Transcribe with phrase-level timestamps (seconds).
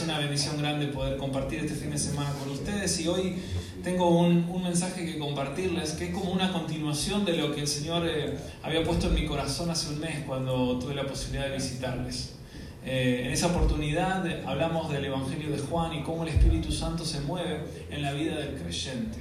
[0.00, 3.36] es una bendición grande poder compartir este fin de semana con ustedes y hoy
[3.84, 7.66] tengo un, un mensaje que compartirles que es como una continuación de lo que el
[7.66, 11.56] Señor eh, había puesto en mi corazón hace un mes cuando tuve la posibilidad de
[11.56, 12.36] visitarles.
[12.84, 17.20] Eh, en esa oportunidad hablamos del Evangelio de Juan y cómo el Espíritu Santo se
[17.20, 17.60] mueve
[17.90, 19.18] en la vida del creyente.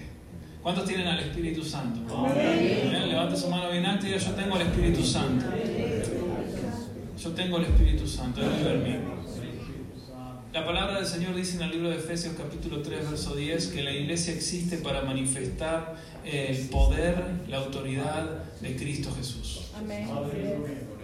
[0.64, 2.26] ¿Cuántos tienen al Espíritu Santo?
[3.06, 5.46] Levante su mano bien alta y diga, yo tengo al Espíritu Santo.
[7.22, 9.19] Yo tengo el Espíritu Santo, en mí.
[10.60, 13.82] La palabra del Señor dice en el libro de Efesios capítulo 3, verso 10, que
[13.82, 15.96] la iglesia existe para manifestar
[16.26, 17.16] el poder,
[17.48, 19.72] la autoridad de Cristo Jesús.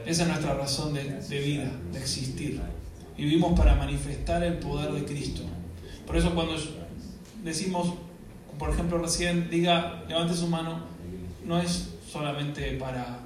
[0.05, 2.59] Esa es nuestra razón de, de vida, de existir.
[3.17, 5.43] Vivimos para manifestar el poder de Cristo.
[6.05, 6.57] Por eso cuando
[7.41, 7.93] decimos,
[8.59, 10.81] por ejemplo, recién diga, levante su mano,
[11.45, 13.19] no es solamente para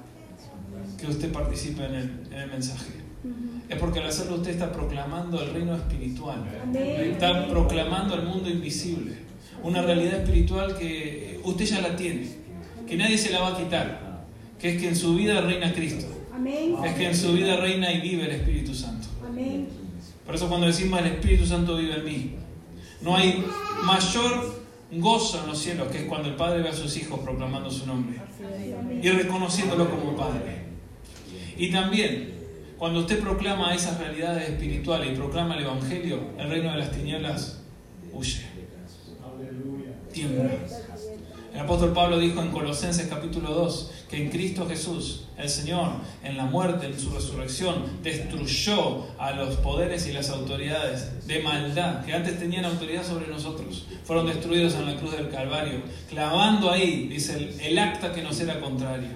[0.96, 2.92] que usted participe en el, en el mensaje.
[3.70, 6.44] Es porque al hacerlo usted está proclamando el reino espiritual.
[6.74, 9.12] Está proclamando el mundo invisible.
[9.62, 12.28] Una realidad espiritual que usted ya la tiene.
[12.86, 14.26] Que nadie se la va a quitar.
[14.58, 16.06] Que es que en su vida reina Cristo.
[16.84, 19.06] Es que en su vida reina y vive el Espíritu Santo.
[20.26, 22.34] Por eso cuando decimos el Espíritu Santo vive en mí,
[23.02, 23.44] no hay
[23.84, 24.60] mayor
[24.92, 27.86] gozo en los cielos que es cuando el Padre ve a sus hijos proclamando su
[27.86, 28.16] nombre
[29.02, 30.64] y reconociéndolo como Padre.
[31.56, 32.39] Y también,
[32.80, 37.60] cuando usted proclama esas realidades espirituales y proclama el Evangelio, el reino de las tinieblas
[38.10, 38.40] huye,
[40.10, 40.50] tiembla.
[41.52, 45.90] El apóstol Pablo dijo en Colosenses capítulo 2 que en Cristo Jesús, el Señor,
[46.24, 52.02] en la muerte, en su resurrección, destruyó a los poderes y las autoridades de maldad
[52.06, 53.88] que antes tenían autoridad sobre nosotros.
[54.04, 58.40] Fueron destruidos en la cruz del Calvario, clavando ahí, dice, el, el acta que nos
[58.40, 59.10] era contraria.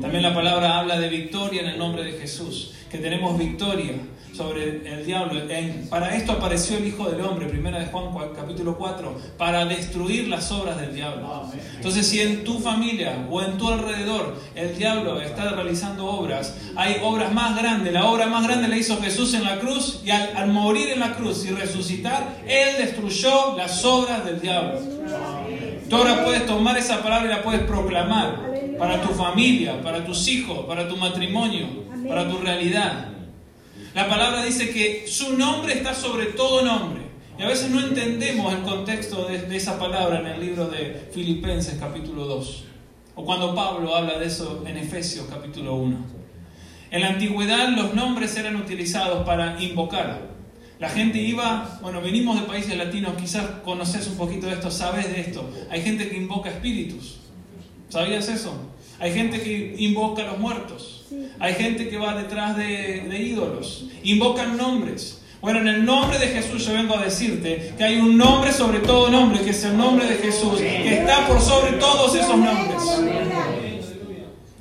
[0.00, 3.94] También la palabra habla de victoria en el nombre de Jesús, que tenemos victoria
[4.34, 5.42] sobre el diablo.
[5.90, 10.50] para esto apareció el Hijo del Hombre, primera de Juan capítulo 4, para destruir las
[10.50, 11.44] obras del diablo.
[11.76, 16.96] Entonces, si en tu familia o en tu alrededor el diablo está realizando obras, hay
[17.02, 17.92] obras más grandes.
[17.92, 21.00] La obra más grande la hizo Jesús en la cruz y al, al morir en
[21.00, 24.80] la cruz y resucitar, Él destruyó las obras del diablo.
[25.88, 28.51] Tú ahora puedes tomar esa palabra y la puedes proclamar
[28.82, 31.68] para tu familia, para tus hijos, para tu matrimonio,
[32.08, 33.12] para tu realidad.
[33.94, 37.02] La palabra dice que su nombre está sobre todo nombre.
[37.38, 41.76] Y a veces no entendemos el contexto de, esa palabra en el libro de Filipenses
[41.78, 42.64] capítulo 2.
[43.14, 45.96] O cuando Pablo habla de eso en Efesios capítulo 1.
[46.90, 50.22] En la antigüedad los nombres eran utilizados para invocar.
[50.80, 55.08] La gente iba, bueno, venimos de países latinos, quizás conoces un poquito de esto, sabes
[55.08, 55.48] de esto.
[55.70, 57.20] Hay gente que invoca espíritus.
[57.88, 58.71] ¿Sabías eso?
[59.02, 61.06] Hay gente que invoca a los muertos.
[61.40, 65.20] Hay gente que va detrás de, ídolos, invocan nombres.
[65.40, 68.78] Bueno, en el nombre de Jesús yo vengo a decirte que hay un nombre sobre
[68.78, 72.80] todo nombre, que es el nombre de Jesús, que está por sobre todos esos nombres.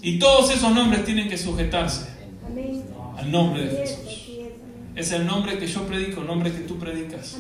[0.02, 2.08] Y todos esos nombres tienen que sujetarse
[3.18, 4.28] al nombre de Jesús.
[4.96, 7.38] Es el nombre que yo predico, el nombre que tú predicas.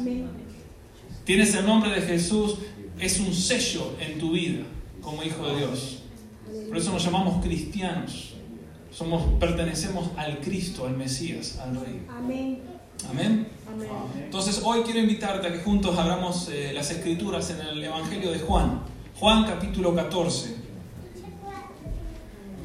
[1.23, 2.57] Tienes el nombre de Jesús,
[2.99, 4.61] es un sello en tu vida
[5.01, 6.00] como hijo de Dios.
[6.67, 8.33] Por eso nos llamamos cristianos.
[8.91, 12.05] Somos, pertenecemos al Cristo, al Mesías, al Rey.
[12.09, 12.61] Amén.
[13.09, 13.47] Amén.
[14.15, 18.39] Entonces hoy quiero invitarte a que juntos abramos eh, las escrituras en el Evangelio de
[18.39, 18.81] Juan.
[19.17, 20.55] Juan capítulo 14.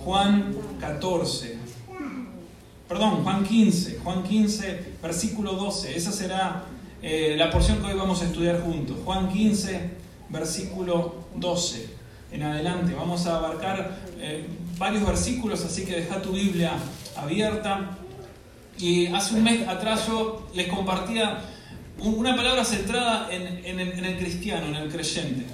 [0.04, 1.58] Juan 14.
[2.88, 3.98] Perdón, Juan 15.
[4.02, 5.96] Juan 15, versículo 12.
[5.96, 6.64] Esa será
[7.02, 8.96] eh, la porción que hoy vamos a estudiar juntos.
[9.04, 9.90] Juan 15,
[10.28, 11.95] versículo 12.
[12.36, 12.92] En adelante.
[12.94, 16.72] Vamos a abarcar eh, varios versículos, así que deja tu Biblia
[17.16, 17.96] abierta.
[18.76, 21.40] Y hace un mes atrás yo les compartía
[21.98, 25.46] una palabra centrada en, el cristiano, en el creyente.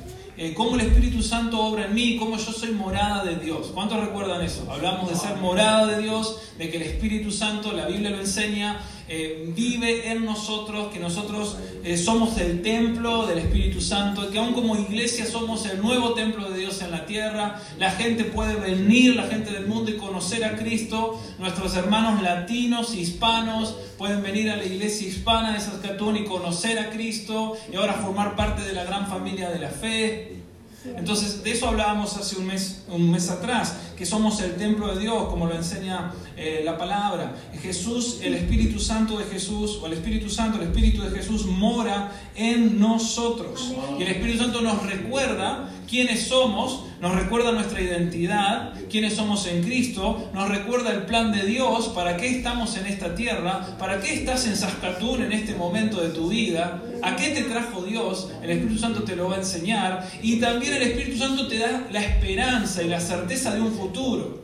[0.43, 3.69] Eh, cómo el Espíritu Santo obra en mí, cómo yo soy morada de Dios.
[3.73, 4.67] ¿Cuántos recuerdan eso?
[4.69, 8.81] Hablamos de ser morada de Dios, de que el Espíritu Santo, la Biblia lo enseña,
[9.07, 14.53] eh, vive en nosotros, que nosotros eh, somos el templo del Espíritu Santo, que aún
[14.53, 17.61] como iglesia somos el nuevo templo de Dios en la tierra.
[17.79, 21.21] La gente puede venir, la gente del mundo, y conocer a Cristo.
[21.39, 26.91] Nuestros hermanos latinos, hispanos, pueden venir a la iglesia hispana de Saskatoon y conocer a
[26.91, 30.39] Cristo y ahora formar parte de la gran familia de la fe.
[30.85, 35.03] Entonces, de eso hablábamos hace un mes, un mes atrás, que somos el templo de
[35.03, 37.37] Dios, como lo enseña eh, la palabra.
[37.63, 42.11] Jesús, el Espíritu Santo de Jesús, o el Espíritu Santo, el Espíritu de Jesús mora
[42.35, 43.73] en nosotros.
[44.01, 49.65] Y el Espíritu Santo nos recuerda quiénes somos, nos recuerda nuestra identidad, quiénes somos en
[49.65, 54.15] Cristo, nos recuerda el plan de Dios, para qué estamos en esta tierra, para qué
[54.15, 58.51] estás en Saskatoon en este momento de tu vida, a qué te trajo Dios, el
[58.51, 62.01] Espíritu Santo te lo va a enseñar y también el Espíritu Santo te da la
[62.01, 64.41] esperanza y la certeza de un futuro.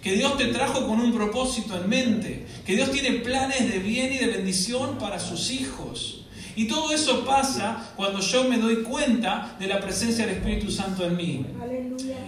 [0.00, 4.12] Que Dios te trajo con un propósito en mente, que Dios tiene planes de bien
[4.12, 6.15] y de bendición para sus hijos.
[6.56, 11.04] Y todo eso pasa cuando yo me doy cuenta de la presencia del Espíritu Santo
[11.04, 11.46] en mí.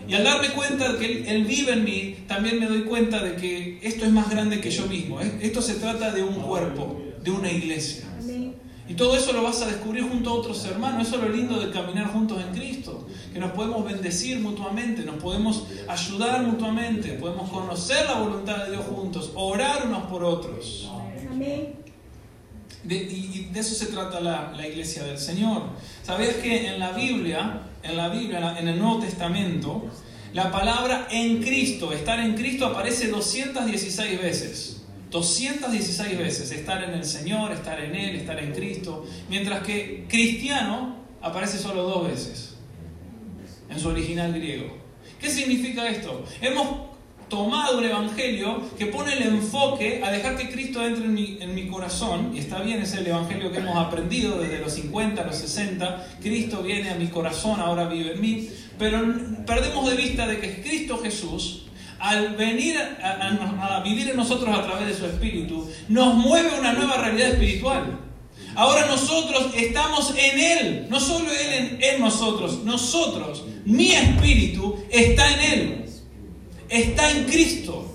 [0.06, 3.36] Y al darme cuenta de que Él vive en mí, también me doy cuenta de
[3.36, 5.19] que esto es más grande que yo mismo.
[5.20, 8.04] Esto se trata de un cuerpo, de una iglesia.
[8.86, 11.08] Y todo eso lo vas a descubrir junto a otros hermanos.
[11.08, 13.06] Eso es lo lindo de caminar juntos en Cristo.
[13.32, 18.84] Que nos podemos bendecir mutuamente, nos podemos ayudar mutuamente, podemos conocer la voluntad de Dios
[18.86, 20.90] juntos, orar unos por otros.
[21.30, 21.77] Amén
[22.84, 25.62] y de eso se trata la, iglesia del Señor.
[26.02, 29.90] ¿Sabías que en la Biblia, en la Biblia, en el Nuevo Testamento,
[30.32, 34.82] la palabra en Cristo, estar en Cristo aparece 216 veces.
[35.10, 39.06] 216 veces, estar en el Señor, estar en Él, estar en Cristo.
[39.30, 42.56] Mientras que cristiano aparece solo dos veces,
[43.70, 44.76] en su original griego.
[45.19, 46.25] ¿Qué significa esto?
[46.40, 46.88] Hemos
[47.28, 52.32] tomado un evangelio que pone el enfoque a dejar que Cristo entre en mi, corazón,
[52.34, 56.06] y está bien, es el evangelio que hemos aprendido desde los 50 a los 60,
[56.20, 58.48] Cristo viene a mi corazón, ahora vive en mí,
[58.78, 59.02] pero
[59.46, 61.64] perdemos de vista de que Cristo Jesús,
[61.98, 66.98] al venir a, vivir en nosotros a través de su Espíritu, nos mueve una nueva
[66.98, 67.98] realidad espiritual.
[68.54, 75.40] Ahora nosotros estamos en Él, no solo Él en nosotros, nosotros, mi espíritu está en
[75.52, 75.88] Él
[76.69, 77.94] está en Cristo.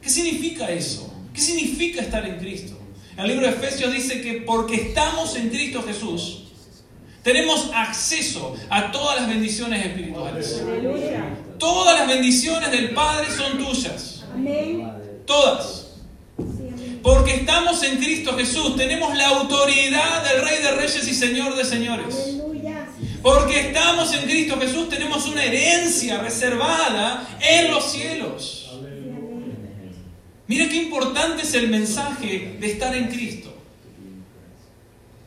[0.00, 1.12] ¿Qué significa eso?
[1.32, 2.78] ¿Qué significa estar en Cristo?
[3.16, 6.44] El libro de Efesios dice que porque estamos en Cristo Jesús,
[7.22, 10.62] tenemos acceso a todas las bendiciones espirituales.
[11.58, 14.24] Todas las bendiciones del Padre son tuyas.
[15.24, 15.86] Todas.
[17.02, 21.64] Porque estamos en Cristo Jesús, tenemos la autoridad del Rey de Reyes y Señor de
[21.64, 22.38] Señores.
[23.24, 28.70] Porque estamos en Cristo Jesús, tenemos una herencia reservada en los cielos.
[30.46, 33.50] Mira qué importante es el mensaje de estar en Cristo.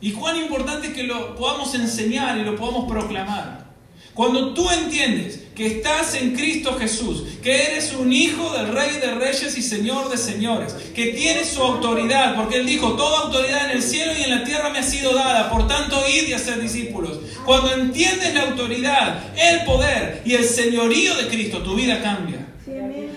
[0.00, 3.66] Y cuán importante es que lo podamos enseñar y lo podamos proclamar.
[4.14, 9.16] Cuando tú entiendes que estás en Cristo Jesús, que eres un hijo del Rey de
[9.16, 13.78] Reyes y Señor de Señores, que tienes su autoridad, porque Él dijo, toda autoridad en
[13.78, 16.60] el cielo y en la tierra me ha sido dada, por tanto id y hacer
[16.60, 17.18] discípulos.
[17.44, 22.46] Cuando entiendes la autoridad, el poder y el señorío de Cristo, tu vida cambia.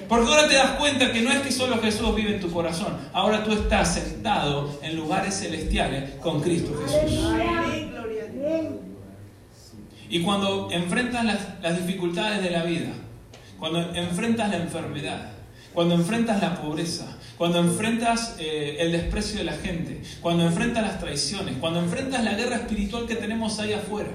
[0.09, 2.97] Porque ahora te das cuenta que no es que solo Jesús vive en tu corazón,
[3.13, 7.19] ahora tú estás sentado en lugares celestiales con Cristo Jesús.
[10.11, 11.23] Y cuando enfrentas
[11.61, 12.89] las, dificultades de la vida,
[13.57, 15.31] cuando enfrentas la enfermedad,
[15.73, 20.99] cuando enfrentas la pobreza, cuando enfrentas eh, el desprecio de la gente, cuando enfrentas las
[20.99, 24.09] traiciones, cuando enfrentas la guerra espiritual que tenemos ahí afuera.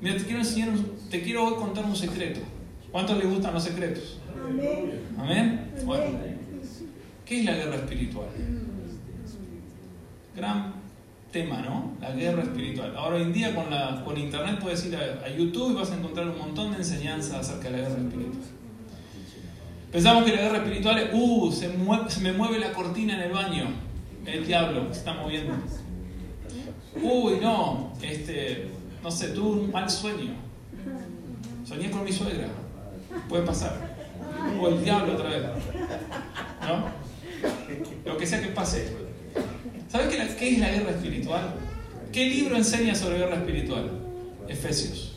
[0.00, 0.68] Mira, te quiero enseñar,
[1.10, 2.38] te quiero hoy contar un secreto.
[2.92, 4.20] ¿Cuántos les gustan los secretos?
[4.48, 5.00] Amén.
[5.18, 5.72] ¿Amén?
[5.84, 6.04] Bueno,
[7.24, 8.28] ¿qué es la guerra espiritual?
[10.36, 10.75] Gran
[11.30, 11.92] tema, ¿no?
[12.00, 12.94] La guerra espiritual.
[12.96, 15.96] Ahora hoy en día con, la, con internet puedes ir a, YouTube y vas a
[15.96, 18.42] encontrar un montón de enseñanzas acerca de la guerra espiritual.
[19.92, 21.70] Pensamos que la guerra espiritual es, uh, se,
[22.08, 23.66] se me mueve la cortina en el baño,
[24.26, 25.54] el diablo se está moviendo.
[27.02, 28.68] Uy, no, este,
[29.02, 30.32] no sé, tuve un mal sueño.
[31.64, 32.48] Soñé con mi suegra.
[33.28, 33.96] Puede pasar.
[34.60, 35.42] O el diablo otra vez.
[36.62, 38.10] ¿No?
[38.10, 39.05] Lo que sea que pase.
[39.96, 41.54] ¿Sabes qué, es la guerra espiritual?
[42.12, 43.90] ¿Qué libro enseña sobre guerra espiritual?
[44.46, 45.16] Efesios.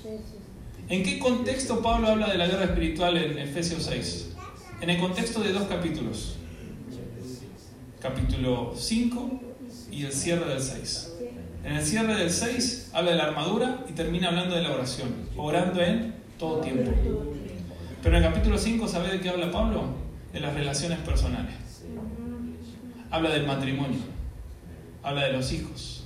[0.88, 4.36] ¿En qué contexto Pablo habla de la guerra espiritual en Efesios 6?
[4.80, 6.38] En el contexto de dos capítulos.
[8.00, 9.42] Capítulo 5
[9.92, 11.14] y el cierre del 6.
[11.66, 15.10] En el cierre del 6 habla de la armadura y termina hablando de la oración,
[15.36, 16.90] orando en todo tiempo.
[18.02, 19.90] Pero en el capítulo 5, ¿sabe de qué habla Pablo?
[20.32, 21.56] De las relaciones personales.
[23.12, 24.19] Habla del matrimonio
[25.10, 26.04] habla de los hijos,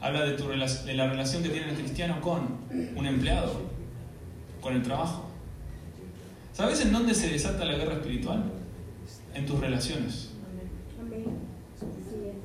[0.00, 2.58] habla de, tu, de la relación que tiene el cristiano con
[2.94, 3.62] un empleado,
[4.60, 5.30] con el trabajo.
[6.52, 8.44] ¿Sabes en dónde se desata la guerra espiritual?
[9.34, 10.30] En tus relaciones.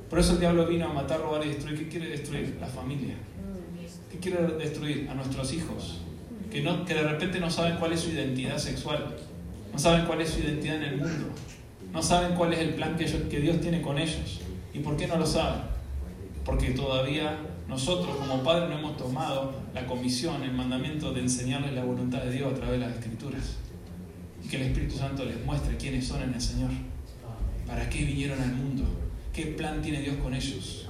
[0.08, 1.78] Por eso el diablo vino a matar, robar y destruir.
[1.80, 2.56] ¿Qué quiere destruir?
[2.58, 3.14] La familia.
[4.10, 5.08] ¿Qué quiere destruir?
[5.10, 5.98] A nuestros hijos.
[6.50, 9.16] Que, no, que de repente no saben cuál es su identidad sexual.
[9.72, 11.26] No saben cuál es su identidad en el mundo.
[11.92, 14.40] No saben cuál es el plan que, que Dios tiene con ellos.
[14.76, 15.76] ¿Y por qué no lo saben?
[16.46, 21.82] porque todavía nosotros como padres no hemos tomado la comisión, el mandamiento de enseñarles la
[21.82, 23.56] voluntad de Dios a través de las escrituras.
[24.42, 26.70] Y que el Espíritu Santo les muestre quiénes son en el Señor,
[27.66, 28.84] para qué vinieron al mundo,
[29.32, 30.88] qué plan tiene Dios con ellos.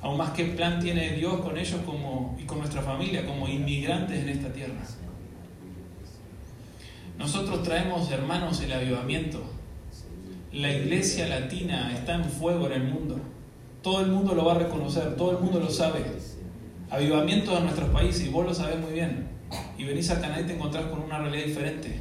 [0.00, 4.22] Aún más qué plan tiene Dios con ellos como, y con nuestra familia como inmigrantes
[4.22, 4.80] en esta tierra.
[7.18, 9.57] Nosotros traemos, hermanos, el avivamiento.
[10.52, 13.20] La iglesia latina está en fuego en el mundo.
[13.82, 16.00] Todo el mundo lo va a reconocer, todo el mundo lo sabe.
[16.90, 19.28] Avivamiento en nuestros países, y vos lo sabés muy bien.
[19.76, 21.94] Y venís a Canadá y te encontrás con una realidad diferente.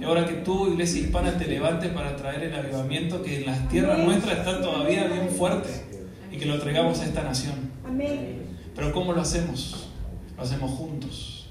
[0.00, 3.68] Y ahora que tú, iglesia hispana, te levantes para traer el avivamiento que en las
[3.68, 5.70] tierras nuestras está todavía bien fuerte
[6.32, 7.70] y que lo traigamos a esta nación.
[8.74, 9.88] Pero ¿cómo lo hacemos?
[10.36, 11.48] Lo hacemos juntos.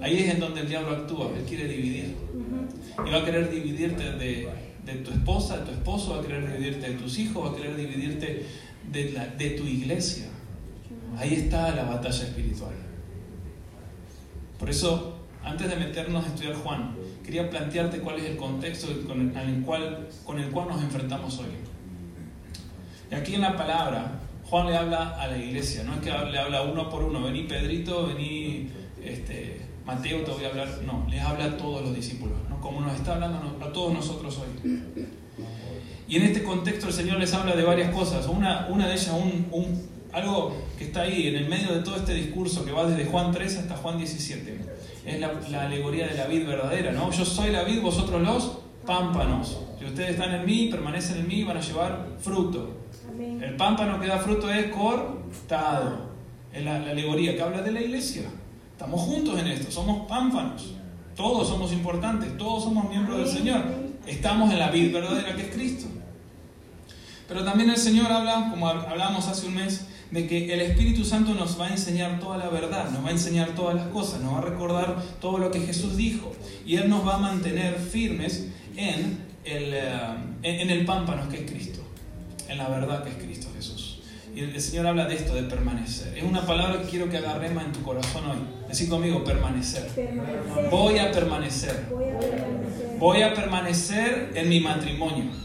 [0.00, 2.16] Ahí es en donde el diablo actúa, él quiere dividir.
[3.06, 4.48] Y va a querer dividirte de,
[4.84, 7.56] de tu esposa, de tu esposo, va a querer dividirte de tus hijos, va a
[7.56, 8.46] querer dividirte
[8.90, 10.26] de, la, de tu iglesia.
[11.16, 12.74] Ahí está la batalla espiritual.
[14.58, 19.36] Por eso, antes de meternos a estudiar Juan, quería plantearte cuál es el contexto con
[19.36, 21.46] el, cual, con el cual nos enfrentamos hoy.
[23.10, 26.38] Y aquí en la palabra, Juan le habla a la iglesia, no es que le
[26.38, 28.68] habla uno por uno, vení Pedrito, vení
[29.02, 32.53] este, Mateo, te voy a hablar, no, les habla a todos los discípulos, ¿no?
[32.64, 35.04] Como nos está hablando a todos nosotros hoy.
[36.08, 38.26] Y en este contexto el Señor les habla de varias cosas.
[38.26, 39.12] Una, una de ellas,
[39.52, 43.04] un, algo que está ahí en el medio de todo este discurso que va desde
[43.04, 44.60] Juan 3 hasta Juan 17.
[45.04, 47.10] Es la, alegoría de la vid verdadera, ¿no?
[47.10, 49.58] Yo soy la vid, vosotros los pámpanos.
[49.78, 52.78] Si ustedes están en mí, permanecen en mí, van a llevar fruto.
[53.18, 56.14] El pámpano que da fruto es cortado.
[56.50, 58.22] Es la, la alegoría que habla de la iglesia.
[58.72, 60.74] Estamos juntos en esto, somos pámpanos.
[61.16, 63.62] Todos somos importantes, todos somos miembros del Señor.
[64.06, 65.86] Estamos en la vid verdadera que es Cristo.
[67.28, 71.34] Pero también el Señor habla, como hablábamos hace un mes, de que el Espíritu Santo
[71.34, 74.34] nos va a enseñar toda la verdad, nos va a enseñar todas las cosas, nos
[74.34, 76.32] va a recordar todo lo que Jesús dijo.
[76.66, 79.82] Y Él nos va a mantener firmes en el, eh,
[80.42, 81.80] en el pámpano que es Cristo,
[82.48, 83.33] en la verdad que es Cristo.
[84.34, 86.16] Y el Señor habla de esto, de permanecer.
[86.18, 88.38] Es una palabra que quiero que agarremos en tu corazón hoy.
[88.68, 89.88] Decir conmigo, permanecer.
[90.70, 91.84] Voy a permanecer.
[92.98, 95.44] Voy a permanecer en mi matrimonio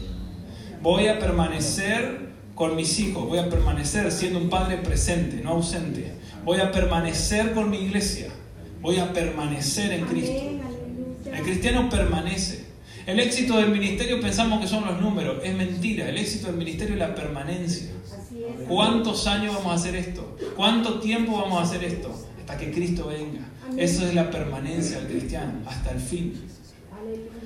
[0.82, 6.12] voy a permanecer con mis hijos, voy a permanecer siendo un padre presente, no ausente.
[6.44, 8.28] Voy a permanecer con mi iglesia,
[8.80, 10.42] voy a permanecer en Cristo.
[11.32, 12.64] El cristiano permanece.
[13.06, 16.08] El éxito del ministerio pensamos que son los números, es mentira.
[16.08, 17.90] El éxito del ministerio es la permanencia.
[18.68, 20.36] ¿Cuántos años vamos a hacer esto?
[20.56, 22.10] ¿Cuánto tiempo vamos a hacer esto?
[22.40, 23.46] Hasta que Cristo venga.
[23.76, 26.40] Eso es la permanencia del cristiano, hasta el fin.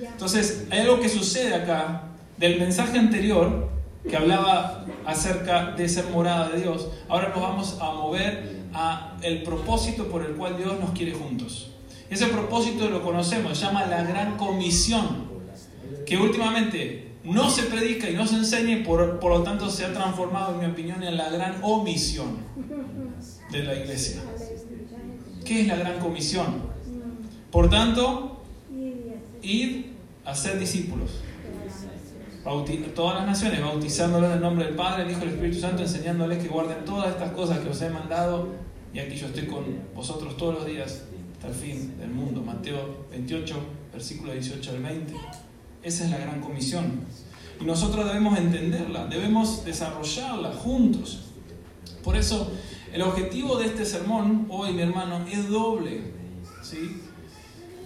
[0.01, 2.05] Entonces, hay algo que sucede acá
[2.37, 3.69] del mensaje anterior
[4.09, 9.43] que hablaba acerca de ser morada de Dios, ahora nos vamos a mover a el
[9.43, 11.71] propósito por el cual Dios nos quiere juntos.
[12.11, 15.33] Ese propósito lo conocemos, se llama la gran comisión,
[16.05, 19.85] que últimamente no se predica y no se enseña y por, por lo tanto se
[19.85, 22.39] ha transformado, en mi opinión, en la gran omisión
[23.51, 24.23] de la iglesia.
[25.45, 26.63] ¿Qué es la gran comisión?
[27.51, 28.43] Por tanto,
[29.43, 31.11] ir a ser discípulos
[32.95, 35.83] todas las naciones, bautizándolos en el nombre del Padre, el Hijo y el Espíritu Santo,
[35.83, 38.49] enseñándoles que guarden todas estas cosas que os he mandado,
[38.93, 39.65] y aquí yo estoy con
[39.95, 42.43] vosotros todos los días hasta el fin del mundo.
[42.43, 43.55] Mateo 28,
[43.93, 45.15] versículo 18 al 20.
[45.85, 47.01] Esa es la gran comisión.
[47.61, 51.27] Y nosotros debemos entenderla, debemos desarrollarla juntos.
[52.03, 52.51] Por eso,
[52.93, 56.01] el objetivo de este sermón hoy, mi hermano, es doble.
[56.63, 57.03] ¿sí?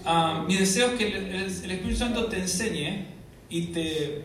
[0.05, 3.07] Ah, mi deseo es que el Espíritu Santo te enseñe
[3.51, 4.25] y te,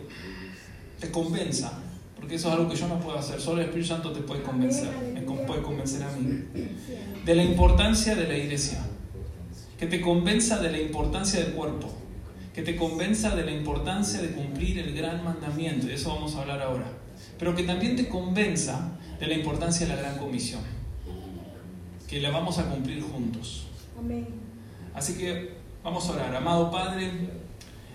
[0.99, 1.73] te convenza,
[2.15, 4.41] porque eso es algo que yo no puedo hacer, solo el Espíritu Santo te puede
[4.43, 6.43] convencer, me puede convencer a mí,
[7.25, 8.85] de la importancia de la iglesia,
[9.77, 11.91] que te convenza de la importancia del cuerpo,
[12.53, 16.41] que te convenza de la importancia de cumplir el gran mandamiento, y eso vamos a
[16.41, 16.85] hablar ahora,
[17.39, 20.61] pero que también te convenza de la importancia de la gran comisión,
[22.07, 23.67] que la vamos a cumplir juntos.
[24.93, 27.09] Así que vamos a orar, amado Padre,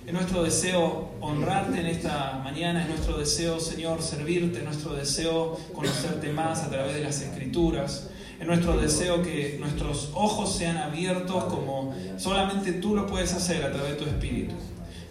[0.07, 5.59] es nuestro deseo honrarte en esta mañana, es nuestro deseo, Señor, servirte, es nuestro deseo
[5.75, 8.09] conocerte más a través de las escrituras.
[8.40, 13.73] Es nuestro deseo que nuestros ojos sean abiertos como solamente tú lo puedes hacer a
[13.73, 14.54] través de tu Espíritu.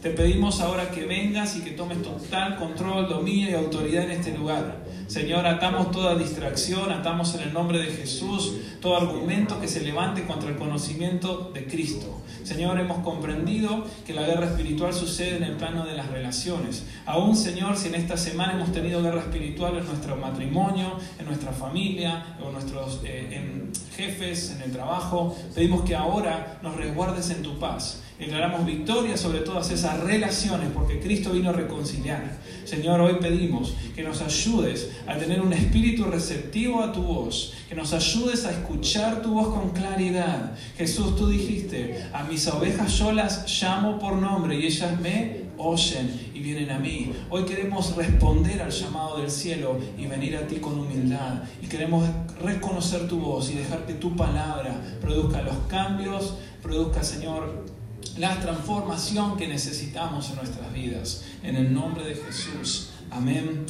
[0.01, 4.37] Te pedimos ahora que vengas y que tomes total control, dominio y autoridad en este
[4.37, 4.85] lugar.
[5.07, 10.25] Señor, atamos toda distracción, atamos en el nombre de Jesús todo argumento que se levante
[10.25, 12.21] contra el conocimiento de Cristo.
[12.43, 16.85] Señor, hemos comprendido que la guerra espiritual sucede en el plano de las relaciones.
[17.07, 21.51] Aún, Señor, si en esta semana hemos tenido guerra espiritual en nuestro matrimonio, en nuestra
[21.53, 27.57] familia, o nuestros eh, jefes, en el trabajo, pedimos que ahora nos resguardes en tu
[27.57, 32.37] paz Declaramos victoria sobre todas esas relaciones porque Cristo vino a reconciliar.
[32.65, 37.75] Señor, hoy pedimos que nos ayudes a tener un espíritu receptivo a tu voz, que
[37.75, 40.53] nos ayudes a escuchar tu voz con claridad.
[40.77, 46.31] Jesús, tú dijiste, a mis ovejas yo las llamo por nombre y ellas me oyen
[46.33, 47.13] y vienen a mí.
[47.29, 51.43] Hoy queremos responder al llamado del cielo y venir a ti con humildad.
[51.61, 52.03] Y queremos
[52.41, 56.33] reconocer tu voz y dejar que tu palabra produzca los cambios,
[56.63, 57.76] produzca, Señor,
[58.17, 61.23] la transformación que necesitamos en nuestras vidas.
[61.43, 62.89] En el nombre de Jesús.
[63.11, 63.65] Amén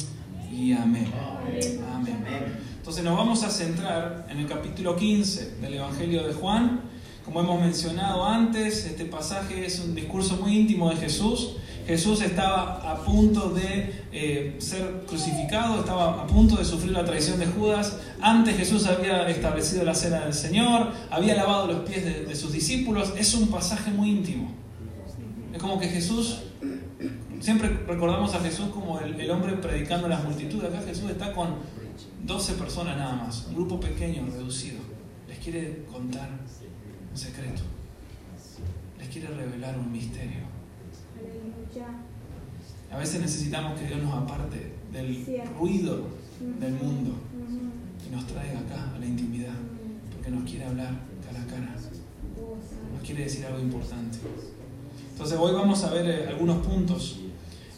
[0.52, 1.12] y amén.
[1.94, 2.24] Amén.
[2.76, 6.80] Entonces nos vamos a centrar en el capítulo 15 del Evangelio de Juan.
[7.24, 11.56] Como hemos mencionado antes, este pasaje es un discurso muy íntimo de Jesús.
[11.88, 17.40] Jesús estaba a punto de eh, ser crucificado, estaba a punto de sufrir la traición
[17.40, 17.96] de Judas.
[18.20, 23.14] Antes Jesús había establecido la cena del Señor, había lavado los pies de, sus discípulos.
[23.16, 24.52] Es un pasaje muy íntimo.
[25.50, 26.40] Es como que Jesús,
[27.40, 30.68] siempre recordamos a Jesús como el, el hombre predicando a las multitudes.
[30.68, 31.54] Acá Jesús está con
[32.24, 34.80] 12 personas nada más, un grupo pequeño, reducido.
[35.26, 36.28] Les quiere contar
[37.10, 37.62] un secreto.
[38.98, 40.47] Les quiere revelar un misterio.
[42.90, 45.24] A veces necesitamos que Dios nos aparte del
[45.58, 46.06] ruido
[46.60, 47.12] del mundo
[48.06, 49.54] y nos traiga acá a la intimidad,
[50.12, 50.94] porque nos quiere hablar
[51.24, 51.74] cara a cara,
[52.94, 54.18] nos quiere decir algo importante.
[55.12, 57.20] Entonces hoy vamos a ver eh, algunos puntos.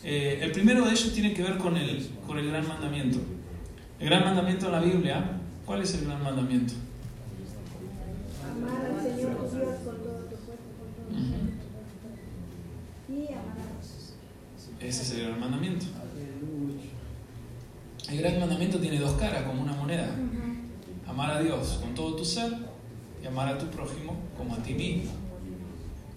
[0.05, 3.19] Eh, el primero de ellos tiene que ver con el, con el gran mandamiento.
[3.99, 6.75] El gran mandamiento en la Biblia, ¿cuál es el gran mandamiento?
[8.51, 11.31] Amar al Señor Dios con todo tu cuerpo, con todo tu
[14.81, 15.87] ese es el gran mandamiento.
[18.11, 20.09] El gran mandamiento tiene dos caras, como una moneda.
[21.07, 22.51] Amar a Dios con todo tu ser
[23.23, 25.13] y amar a tu prójimo como a ti mismo.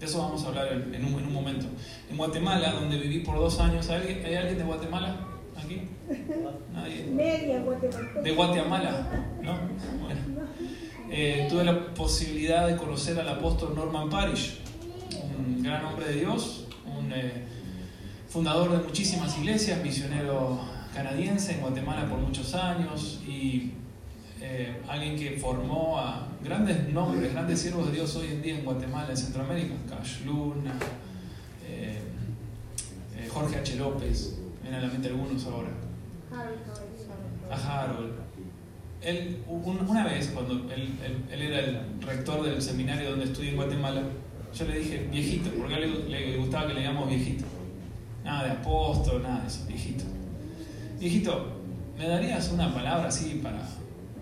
[0.00, 1.66] De eso vamos a hablar en un, momento.
[2.10, 5.20] En Guatemala, donde viví por dos años, ¿hay alguien, ¿hay alguien de Guatemala
[5.56, 5.82] aquí?
[6.72, 7.04] ¿Nadie?
[7.12, 8.20] Media Guatemala.
[8.22, 9.08] De Guatemala,
[9.42, 9.52] ¿no?
[10.02, 10.20] Bueno.
[11.10, 14.58] Eh, tuve la posibilidad de conocer al apóstol Norman Parish,
[15.38, 17.12] un gran hombre de Dios, un...
[17.12, 17.53] Eh,
[18.34, 20.58] fundador de muchísimas iglesias, misionero
[20.92, 23.70] canadiense en Guatemala por muchos años y
[24.40, 28.64] eh, alguien que formó a grandes nombres, grandes siervos de Dios hoy en día en
[28.64, 30.72] Guatemala, en Centroamérica, Cash Luna,
[31.64, 32.00] eh,
[33.16, 33.76] eh, Jorge H.
[33.76, 35.68] López, a la mente algunos ahora.
[37.52, 38.14] A Harold.
[39.00, 40.98] Él, una vez, cuando él,
[41.30, 44.02] era el rector del seminario donde estudié en Guatemala,
[44.52, 47.44] yo le dije viejito, porque a él le, gustaba que le digamos viejito.
[48.24, 50.04] Nada de apóstol, nada de eso, viejito.
[50.98, 51.52] Viejito,
[51.98, 53.60] ¿me darías una palabra así para,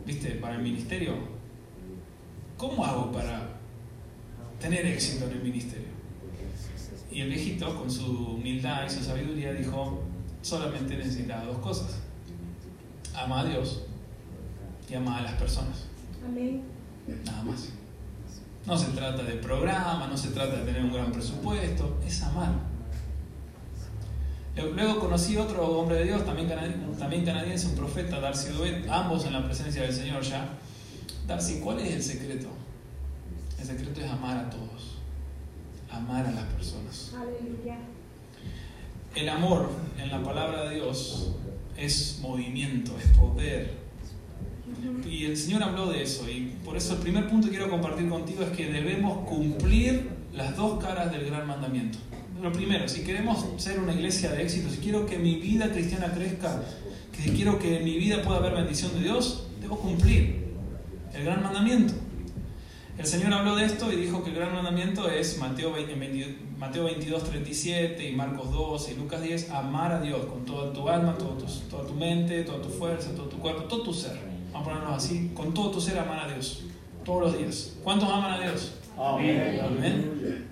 [0.05, 1.15] viste, para el ministerio?
[2.57, 3.49] ¿Cómo hago para
[4.61, 5.89] tener éxito en el ministerio?
[7.13, 10.03] Y el viejito, con su humildad y su sabiduría, dijo,
[10.41, 12.01] solamente necesitaba dos cosas.
[13.15, 13.85] Ama a Dios
[14.91, 15.87] y ama a las personas.
[16.27, 16.63] Amén.
[17.25, 17.69] Nada más.
[18.67, 22.72] No se trata de programa, no se trata de tener un gran presupuesto, es amar.
[24.55, 26.53] Luego conocí otro hombre de Dios, también,
[26.99, 30.47] también canadiense, un profeta, Darcy Duet, ambos en la presencia del Señor ya.
[31.27, 32.49] Darcy, ¿cuál es el secreto?
[33.59, 34.99] El secreto es amar a todos,
[35.91, 37.15] amar a las personas.
[37.15, 37.79] Aleluya.
[39.15, 41.33] El amor en la palabra de Dios
[41.77, 43.83] es movimiento, es poder.
[45.09, 48.09] Y el Señor habló de eso y por eso el primer punto que quiero compartir
[48.09, 51.99] contigo es que debemos cumplir las dos caras del gran mandamiento
[52.43, 56.13] lo primero, si queremos ser una iglesia de éxito, si quiero que mi vida cristiana
[56.13, 56.61] crezca,
[57.13, 60.49] que si quiero que en mi vida pueda haber bendición de Dios, debo cumplir
[61.15, 61.95] el gran mandamiento.
[62.99, 65.97] El Señor habló de esto y dijo que el gran mandamiento es Mateo, 20,
[66.59, 70.89] Mateo 22, 37 y Marcos 12 y Lucas 10, amar a Dios con toda tu
[70.89, 74.19] alma, toda tu, toda tu mente, toda tu fuerza, todo tu cuerpo, todo tu ser.
[74.53, 76.65] Vamos a ponernos así, con todo tu ser amar a Dios,
[77.05, 77.77] todos los días.
[77.85, 78.75] ¿Cuántos aman a Dios?
[78.99, 79.61] Amén.
[79.65, 80.52] Amén.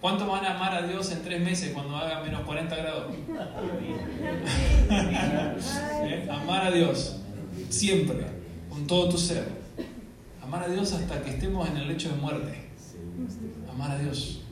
[0.00, 3.12] ¿Cuánto van a amar a Dios en tres meses cuando haga menos 40 grados?
[6.04, 6.28] ¿Eh?
[6.30, 7.16] Amar a Dios,
[7.68, 8.24] siempre,
[8.70, 9.48] con todo tu ser.
[10.40, 12.68] Amar a Dios hasta que estemos en el lecho de muerte.
[13.68, 14.42] Amar a Dios.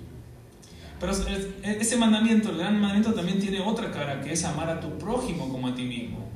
[0.98, 1.12] Pero
[1.62, 5.48] ese mandamiento, el gran mandamiento, también tiene otra cara, que es amar a tu prójimo
[5.48, 6.26] como a ti mismo.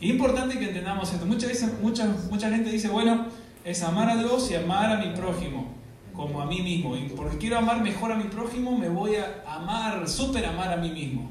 [0.00, 1.26] Es importante que entendamos esto.
[1.26, 3.26] Muchas veces, mucha, mucha gente dice, bueno,
[3.64, 5.77] es amar a Dios y amar a mi prójimo
[6.18, 6.96] como a mí mismo.
[6.96, 10.76] Y porque quiero amar mejor a mi prójimo, me voy a amar, súper amar a
[10.76, 11.30] mí mismo.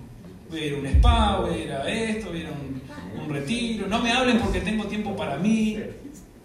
[0.50, 2.52] Voy a ir a un spa, voy a ir a esto, voy a ir a
[2.52, 3.88] un, retiro.
[3.88, 5.78] No me hablen porque tengo tiempo para mí.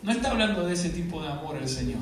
[0.03, 2.01] No está hablando de ese tipo de amor el Señor.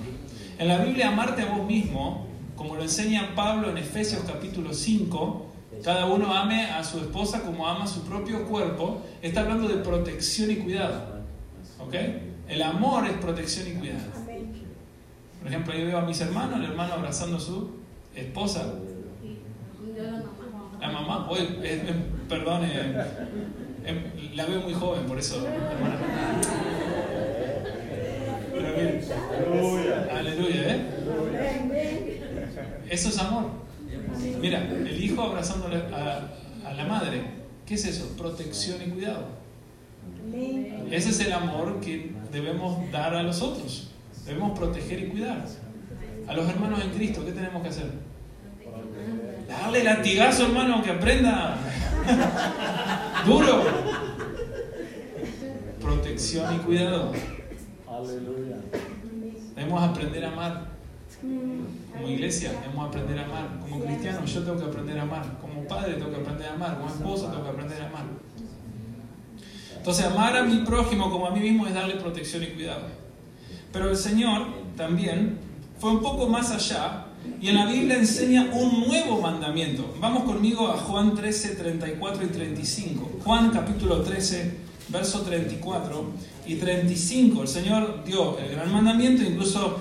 [0.59, 2.26] En la Biblia, amarte a vos mismo,
[2.57, 5.46] como lo enseña Pablo en Efesios capítulo 5,
[5.85, 10.50] cada uno ame a su esposa como ama su propio cuerpo, está hablando de protección
[10.50, 11.20] y cuidado.
[11.79, 11.94] ¿Ok?
[12.48, 14.30] El amor es protección y cuidado.
[15.40, 17.70] Por ejemplo, yo veo a mis hermanos, el hermano abrazando a su
[18.14, 18.74] esposa.
[20.81, 21.40] La mamá, hoy,
[22.29, 22.62] perdón,
[24.35, 25.46] la veo muy joven, por eso,
[28.57, 30.09] Aleluya.
[30.18, 32.20] Aleluya, ¿eh?
[32.88, 33.44] Eso es amor.
[34.40, 37.22] Mira, el hijo abrazando a, a la madre.
[37.66, 38.16] ¿Qué es eso?
[38.16, 39.26] Protección y cuidado.
[40.90, 43.89] Ese es el amor que debemos dar a los otros.
[44.31, 45.45] Debemos proteger y cuidar.
[46.29, 47.90] A los hermanos en Cristo, ¿qué tenemos que hacer?
[49.49, 51.57] Darle latigazo, hermano, que aprenda.
[53.27, 53.64] Duro.
[55.81, 57.12] Protección y cuidado.
[57.88, 58.59] Aleluya.
[59.57, 60.66] Debemos aprender a amar.
[61.93, 63.49] Como iglesia, debemos aprender a amar.
[63.69, 65.38] Como cristiano, yo tengo que aprender a amar.
[65.40, 66.77] Como padre, tengo que aprender a amar.
[66.77, 68.05] Como esposa, tengo que aprender a amar.
[69.77, 73.00] Entonces, amar a mi prójimo como a mí mismo es darle protección y cuidado.
[73.73, 75.39] Pero el Señor también
[75.79, 77.07] fue un poco más allá
[77.41, 79.95] y en la Biblia enseña un nuevo mandamiento.
[80.01, 83.11] Vamos conmigo a Juan 13, 34 y 35.
[83.25, 84.57] Juan capítulo 13,
[84.89, 86.11] verso 34
[86.47, 87.43] y 35.
[87.43, 89.79] El Señor dio el gran mandamiento, incluso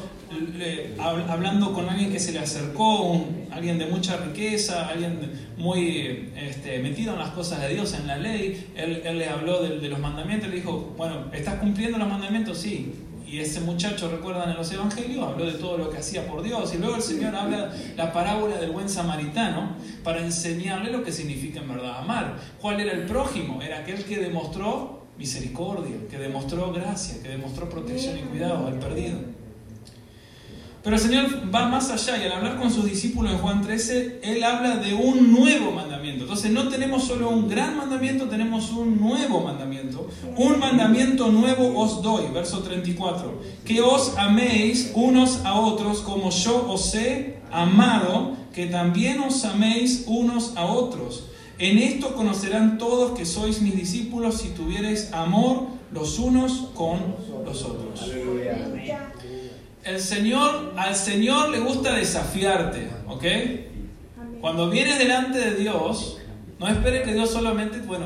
[0.99, 7.13] hablando con alguien que se le acercó, alguien de mucha riqueza, alguien muy este, metido
[7.13, 10.49] en las cosas de Dios, en la ley, él, le habló de, de, los mandamientos,
[10.49, 12.59] le dijo, bueno, ¿estás cumpliendo los mandamientos?
[12.59, 12.93] Sí.
[13.31, 16.73] Y ese muchacho, recuerdan en los evangelios, habló de todo lo que hacía por Dios.
[16.73, 21.59] Y luego el Señor habla la parábola del buen samaritano para enseñarle lo que significa
[21.59, 22.37] en verdad amar.
[22.59, 23.61] ¿Cuál era el prójimo?
[23.61, 29.19] Era aquel que demostró misericordia, que demostró gracia, que demostró protección y cuidado al perdido.
[30.83, 34.21] Pero el Señor va más allá y al hablar con sus discípulos en Juan 13,
[34.23, 36.23] Él habla de un nuevo mandamiento.
[36.23, 40.07] Entonces no tenemos solo un gran mandamiento, tenemos un nuevo mandamiento.
[40.37, 46.65] Un mandamiento nuevo os doy, verso 34, que os améis unos a otros como yo
[46.69, 51.25] os he amado, que también os améis unos a otros.
[51.57, 56.99] En esto conocerán todos que sois mis discípulos si tuviereis amor los unos con
[57.43, 58.01] los otros.
[58.01, 59.11] Aleluya
[59.89, 63.25] el Señor, al Señor le gusta desafiarte, ¿ok?
[64.39, 66.19] Cuando vienes delante de Dios,
[66.59, 68.05] no esperes que Dios solamente, bueno,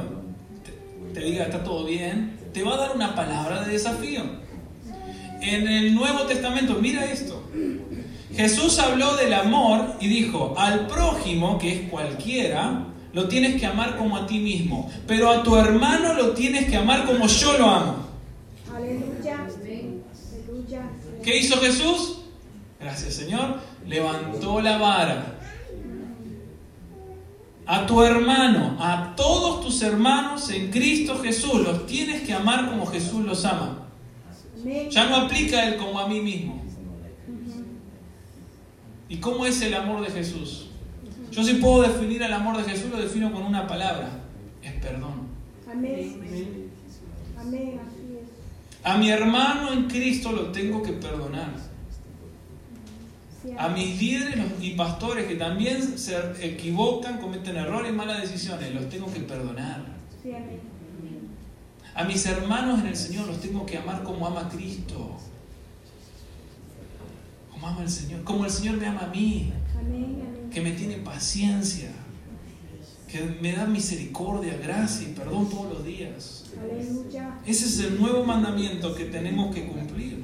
[1.14, 4.22] te, diga está todo bien, te va a dar una palabra de desafío.
[5.42, 7.44] En el Nuevo Testamento, mira esto.
[8.34, 13.98] Jesús habló del amor y dijo, al prójimo, que es cualquiera, lo tienes que amar
[13.98, 17.70] como a ti mismo, pero a tu hermano lo tienes que amar como yo lo
[17.70, 17.96] amo.
[18.74, 19.48] Aleluya.
[21.24, 22.20] ¿Qué hizo Jesús?
[22.80, 23.60] Gracias Señor.
[23.88, 25.40] Levantó la vara.
[27.66, 32.86] A tu hermano, a todos tus hermanos en Cristo Jesús, los tienes que amar como
[32.86, 33.88] Jesús los ama.
[34.90, 36.62] Ya no aplica Él como a mí mismo.
[39.08, 40.70] ¿Y cómo es el amor de Jesús?
[41.32, 44.10] Yo si puedo definir el amor de Jesús, lo defino con una palabra.
[44.62, 45.28] Es perdón.
[45.72, 46.70] Amén.
[47.40, 47.80] Amén.
[48.84, 51.54] A mi hermano en Cristo lo tengo que perdonar.
[53.58, 58.90] A mis líderes y pastores que también se equivocan, cometen errores y malas decisiones, los
[58.90, 59.84] tengo que perdonar.
[61.96, 65.18] A mis hermanos en el Señor los tengo que amar como ama Cristo.
[67.52, 68.24] Como ama el Señor.
[68.24, 69.54] Como el Señor me ama a mí.
[70.52, 71.92] Que me tiene paciencia.
[73.14, 76.46] Que me da misericordia, gracia y perdón todos los días.
[77.46, 80.24] Ese es el nuevo mandamiento que tenemos que cumplir.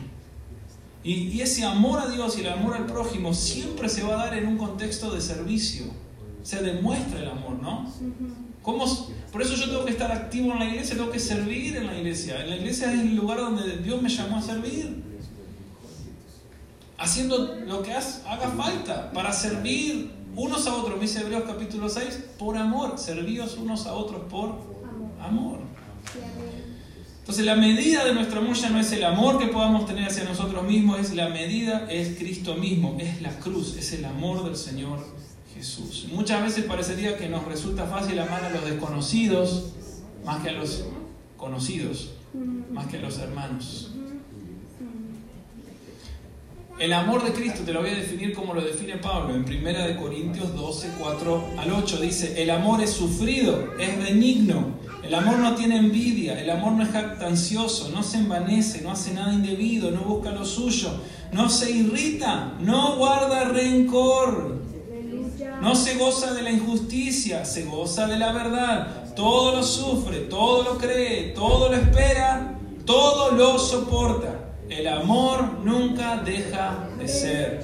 [1.04, 4.34] Y, ese amor a Dios y el amor al prójimo siempre se va a dar
[4.40, 5.86] en un contexto de servicio.
[6.42, 7.94] Se demuestra el amor, ¿no?
[8.64, 8.86] ¿Cómo?
[9.32, 11.96] Por eso yo tengo que estar activo en la iglesia, tengo que servir en la
[11.96, 12.44] iglesia.
[12.44, 15.04] En la iglesia es el lugar donde Dios me llamó a servir.
[16.98, 22.58] Haciendo lo que haga falta para servir unos a otros, dice Hebreos capítulo 6, por
[22.58, 22.98] amor.
[22.98, 24.56] Servíos unos a otros por
[25.22, 25.60] amor.
[27.20, 30.24] Entonces la medida de nuestro amor ya no es el amor que podamos tener hacia
[30.24, 34.56] nosotros mismos, es la medida, es Cristo mismo, es la cruz, es el amor del
[34.56, 35.06] Señor
[35.54, 36.08] Jesús.
[36.12, 39.74] Muchas veces parecería que nos resulta fácil amar a los desconocidos
[40.26, 40.86] más que a los
[41.38, 42.12] conocidos,
[42.72, 43.92] más que a los hermanos.
[46.80, 49.86] El amor de Cristo te lo voy a definir como lo define Pablo en 1
[49.86, 51.98] de Corintios 12, 4 al 8.
[51.98, 56.84] Dice, el amor es sufrido, es benigno, el amor no tiene envidia, el amor no
[56.84, 60.90] es jactancioso, no se envanece, no hace nada indebido, no busca lo suyo,
[61.34, 64.62] no se irrita, no guarda rencor,
[65.62, 70.64] no se goza de la injusticia, se goza de la verdad, todo lo sufre, todo
[70.64, 74.39] lo cree, todo lo espera, todo lo soporta.
[74.70, 77.62] El amor nunca deja de ser.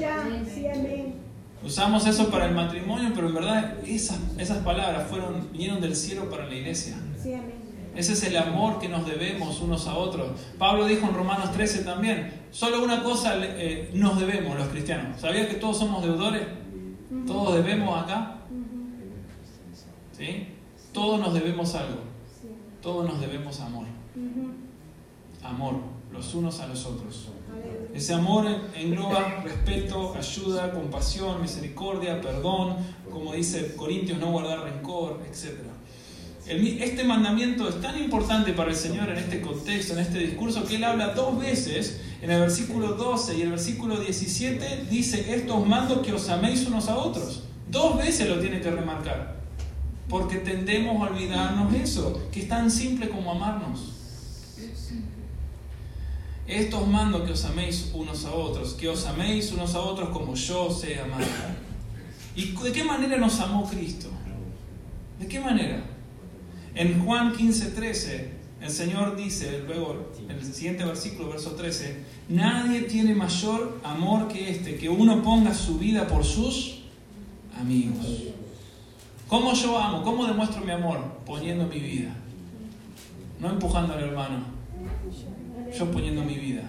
[1.64, 6.46] Usamos eso para el matrimonio, pero en verdad esas, palabras fueron, vinieron del cielo para
[6.46, 6.96] la iglesia.
[7.96, 10.32] Ese es el amor que nos debemos unos a otros.
[10.58, 15.22] Pablo dijo en Romanos 13 también, solo una cosa eh, nos debemos los cristianos.
[15.22, 16.44] ¿Sabías que todos somos deudores?
[17.26, 18.38] Todos debemos acá.
[20.12, 20.48] ¿Sí?
[20.92, 22.02] Todos nos debemos algo.
[22.82, 23.86] Todos nos debemos amor.
[25.42, 25.76] Amor,
[26.16, 27.28] los unos a los otros.
[27.94, 32.76] Ese amor engloba respeto, ayuda, compasión, misericordia, perdón,
[33.10, 35.54] como dice Corintios, no guardar rencor, etc.
[36.48, 40.76] Este mandamiento es tan importante para el Señor en este contexto, en este discurso, que
[40.76, 42.02] Él habla dos veces.
[42.22, 46.88] En el versículo 12 y el versículo 17 dice, estos mando que os améis unos
[46.88, 47.44] a otros.
[47.70, 49.38] Dos veces lo tiene que remarcar.
[50.08, 53.95] Porque tendemos a olvidarnos eso, que es tan simple como amarnos.
[56.48, 60.36] Estos mando que os améis unos a otros, que os améis unos a otros como
[60.36, 61.24] yo sé amar.
[62.36, 64.10] ¿Y de qué manera nos amó Cristo?
[65.20, 65.84] ¿De qué manera?
[66.76, 68.32] En Juan 15, 13,
[68.62, 74.50] el Señor dice, luego en el siguiente versículo, verso 13, nadie tiene mayor amor que
[74.52, 76.82] este, que uno ponga su vida por sus
[77.60, 78.06] amigos.
[79.28, 80.04] ¿Cómo yo amo?
[80.04, 81.00] ¿Cómo demuestro mi amor?
[81.26, 82.16] Poniendo mi vida.
[83.40, 84.55] No empujando al hermano,
[85.78, 86.64] yo poniendo mi vida.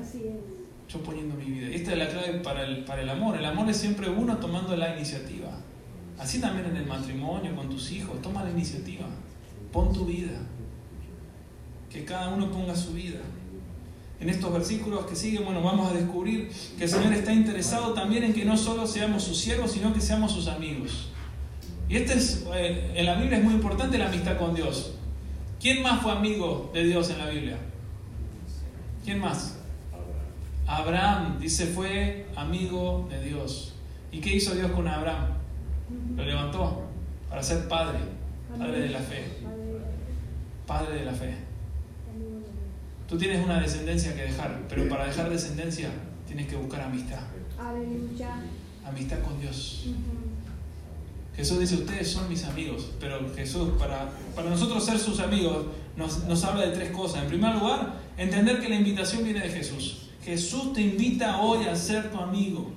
[0.00, 0.92] Así es.
[0.92, 1.68] Yo poniendo mi vida.
[1.68, 3.36] Esta es la clave para el, para el amor.
[3.36, 5.50] El amor es siempre uno tomando la iniciativa.
[6.18, 8.20] Así también en el matrimonio, con tus hijos.
[8.20, 9.06] Toma la iniciativa.
[9.72, 10.38] Pon tu vida.
[11.90, 13.20] Que cada uno ponga su vida.
[14.20, 18.22] En estos versículos que siguen, bueno, vamos a descubrir que el Señor está interesado también
[18.22, 21.08] en que no solo seamos sus siervos, sino que seamos sus amigos.
[21.88, 24.94] Y este es, eh, en la Biblia es muy importante la amistad con Dios.
[25.60, 27.56] ¿Quién más fue amigo de Dios en la Biblia?
[29.04, 29.56] ¿Quién más?
[30.66, 33.74] Abraham, dice, fue amigo de Dios.
[34.12, 35.28] ¿Y qué hizo Dios con Abraham?
[36.16, 36.82] Lo levantó
[37.28, 37.98] para ser padre,
[38.58, 39.24] padre de la fe,
[40.66, 41.34] padre de la fe.
[43.08, 45.90] Tú tienes una descendencia que dejar, pero para dejar descendencia
[46.26, 47.20] tienes que buscar amistad,
[48.86, 49.86] amistad con Dios.
[51.36, 56.24] Jesús dice, ustedes son mis amigos, pero Jesús, para, para nosotros ser sus amigos, nos,
[56.24, 57.22] nos habla de tres cosas.
[57.22, 60.08] En primer lugar, entender que la invitación viene de Jesús.
[60.24, 62.70] Jesús te invita hoy a ser tu amigo.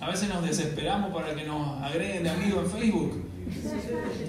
[0.00, 3.24] A veces nos desesperamos para que nos agreguen de amigo en Facebook.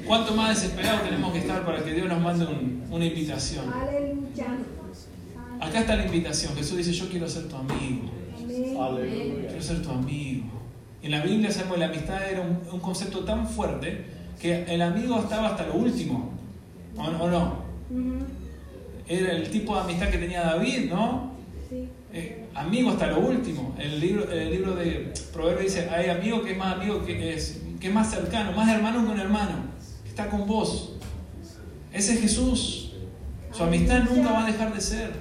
[0.05, 3.65] ¿Cuánto más desesperados tenemos que estar para que Dios nos mande un- una invitación?
[5.59, 6.55] Acá está la invitación.
[6.55, 8.09] Jesús dice, yo quiero ser tu amigo.
[9.47, 10.45] Quiero ser tu amigo.
[11.03, 14.05] En la Biblia sabemos que la amistad era un, un concepto tan fuerte
[14.41, 16.31] que el amigo estaba hasta lo último.
[16.97, 17.60] ¿O, o no?
[19.07, 21.31] Era el tipo de amistad que tenía David, ¿no?
[21.69, 21.89] Sí.
[22.13, 23.75] Eh, amigo hasta lo último.
[23.79, 27.61] El libro, el libro de Proverbios dice, hay amigo que es más amigo que es,
[27.79, 29.55] que es más cercano, más hermano que un hermano,
[30.03, 30.93] que está con vos.
[31.93, 32.93] Ese es Jesús.
[33.51, 35.11] Su amistad nunca va a dejar de ser.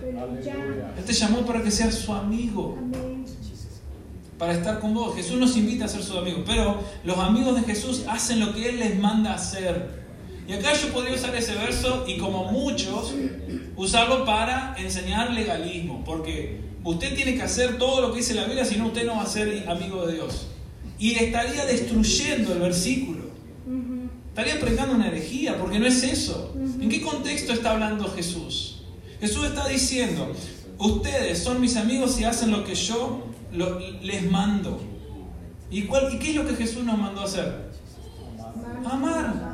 [0.96, 2.78] Él te llamó para que seas su amigo.
[4.38, 5.14] Para estar con vos.
[5.16, 8.68] Jesús nos invita a ser sus amigos, pero los amigos de Jesús hacen lo que
[8.68, 10.00] Él les manda hacer.
[10.48, 13.14] Y acá yo podría usar ese verso y como muchos,
[13.76, 18.64] usarlo para enseñar legalismo, porque usted tiene que hacer todo lo que dice la Biblia,
[18.64, 20.48] si no usted no va a ser amigo de Dios.
[20.98, 23.31] Y estaría destruyendo el versículo.
[24.29, 26.55] Estaría predicando una herejía, porque no es eso.
[26.81, 28.83] ¿En qué contexto está hablando Jesús?
[29.20, 30.33] Jesús está diciendo,
[30.79, 33.24] ustedes son mis amigos y hacen lo que yo
[34.03, 34.81] les mando.
[35.70, 37.70] ¿Y, cuál, ¿Y qué es lo que Jesús nos mandó a hacer?
[38.85, 39.50] Amar.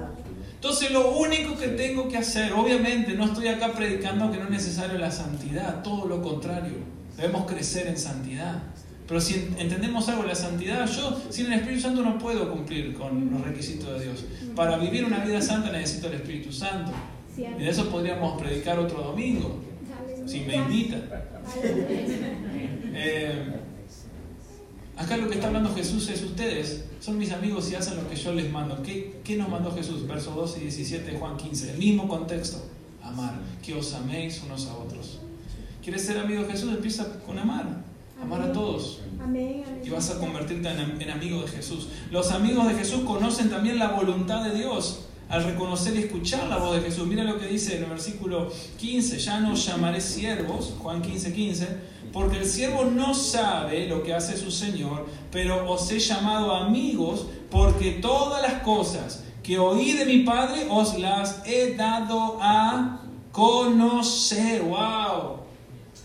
[0.57, 4.51] Entonces lo único que tengo que hacer, obviamente no estoy acá predicando que no es
[4.51, 6.73] necesario la santidad, todo lo contrario,
[7.17, 8.63] debemos crecer en santidad.
[9.07, 12.51] Pero si en- entendemos algo de la santidad, yo sin el Espíritu Santo no puedo
[12.51, 14.25] cumplir con los requisitos de Dios.
[14.57, 16.91] Para vivir una vida santa necesito el Espíritu Santo.
[17.61, 19.61] Y de eso podríamos predicar otro domingo,
[20.27, 21.03] si me invitan.
[22.95, 23.53] Eh,
[24.97, 28.17] acá lo que está hablando Jesús es ustedes son mis amigos y hacen lo que
[28.17, 28.83] yo les mando.
[28.83, 30.07] ¿Qué, qué nos mandó Jesús?
[30.07, 32.59] Versos 12 y 17 de Juan 15, el mismo contexto.
[33.03, 35.19] amar, que os améis unos a otros.
[35.83, 36.73] ¿Quieres ser amigo de Jesús?
[36.73, 37.85] Empieza con amar,
[38.21, 39.01] amar a todos.
[39.23, 39.63] Amén.
[39.85, 41.89] Y vas a convertirte en, en amigo de Jesús.
[42.11, 46.59] Los amigos de Jesús conocen también la voluntad de Dios al reconocer y escuchar la
[46.59, 47.07] voz de Jesús.
[47.07, 51.33] Mira lo que dice en el versículo 15, ya no os llamaré siervos, Juan 15,
[51.33, 51.69] 15,
[52.17, 57.27] porque el siervo no sabe lo que hace su Señor, pero os he llamado amigos,
[57.51, 63.03] porque todas las cosas que oí de mi Padre os las he dado a
[63.33, 64.63] conocer.
[64.63, 65.41] ¡Wow!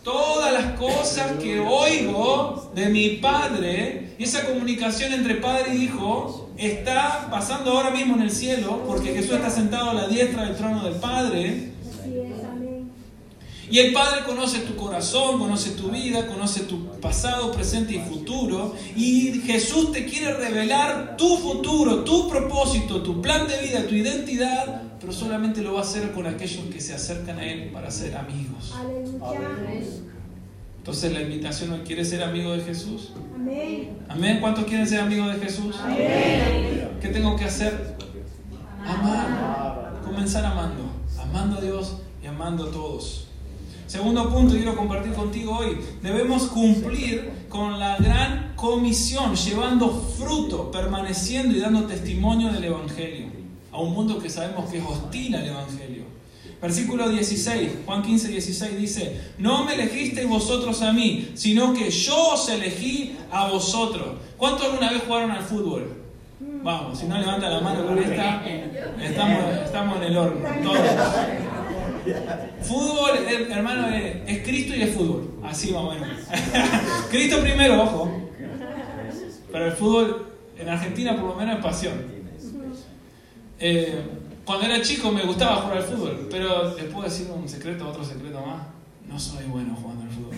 [0.04, 6.50] Todas las cosas que oigo de mi Padre, y esa comunicación entre Padre y Hijo
[6.58, 10.58] está pasando ahora mismo en el cielo, porque Jesús está sentado a la diestra del
[10.58, 11.72] trono del Padre.
[13.72, 13.76] Amén.
[13.76, 18.76] Y el Padre conoce tu corazón, conoce tu vida, conoce tu pasado, presente y futuro.
[18.96, 24.84] Y Jesús te quiere revelar tu futuro, tu propósito, tu plan de vida, tu identidad,
[25.00, 28.16] pero solamente lo va a hacer con aquellos que se acercan a Él para ser
[28.18, 28.74] amigos.
[30.78, 33.14] Entonces la invitación hoy, ¿quieres ser amigo de Jesús?
[33.36, 33.98] Amén.
[34.10, 34.40] Amén.
[34.42, 35.76] ¿Cuántos quieren ser amigos de Jesús?
[35.88, 37.96] ¿Qué tengo que hacer?
[38.86, 40.02] Amar.
[40.04, 40.92] Comenzar amando.
[41.20, 43.31] Amando a Dios y amando a todos.
[43.92, 45.78] Segundo punto, quiero compartir contigo hoy.
[46.02, 53.28] Debemos cumplir con la gran comisión, llevando fruto, permaneciendo y dando testimonio del Evangelio.
[53.70, 56.04] A un mundo que sabemos que es hostil al Evangelio.
[56.62, 62.30] Versículo 16, Juan 15, 16 dice, no me elegisteis vosotros a mí, sino que yo
[62.30, 64.20] os elegí a vosotros.
[64.38, 65.98] ¿Cuántos alguna vez jugaron al fútbol?
[66.64, 68.42] Vamos, si no levanta la mano con esta,
[69.02, 70.48] estamos, estamos en el horno.
[72.62, 75.36] Fútbol, eh, hermano, eh, es Cristo y es fútbol.
[75.44, 76.10] Así más o menos.
[77.12, 78.30] Cristo primero, ojo.
[79.52, 81.94] Pero el fútbol en Argentina por lo menos es pasión.
[83.60, 84.02] Eh,
[84.46, 88.04] cuando era chico me gustaba jugar al fútbol, pero les puedo decir un secreto, otro
[88.04, 88.64] secreto más.
[89.08, 90.36] No soy bueno jugando al fútbol.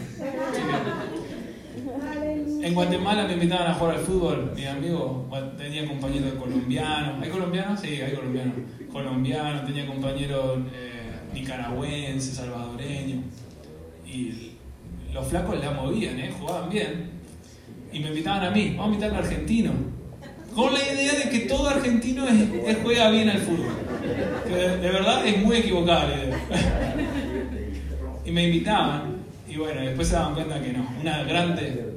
[2.63, 7.21] En Guatemala me invitaban a jugar al fútbol, mis amigos, gua- tenía compañeros colombianos.
[7.23, 7.79] ¿Hay colombianos?
[7.79, 8.53] Sí, hay colombianos.
[8.91, 11.02] Colombianos, tenía compañeros eh,
[11.33, 13.19] nicaragüenses, salvadoreños.
[14.05, 14.53] Y
[15.13, 16.31] los flacos la movían, ¿eh?
[16.37, 17.11] jugaban bien.
[17.91, 19.71] Y me invitaban a mí, vamos a invitar al argentino.
[20.55, 23.73] Con la idea de que todo argentino es, juega bien al fútbol.
[24.47, 26.95] Que de, de verdad es muy equivocada la idea.
[28.25, 29.17] y me invitaban,
[29.47, 31.93] y bueno, después se daban cuenta que no, una grande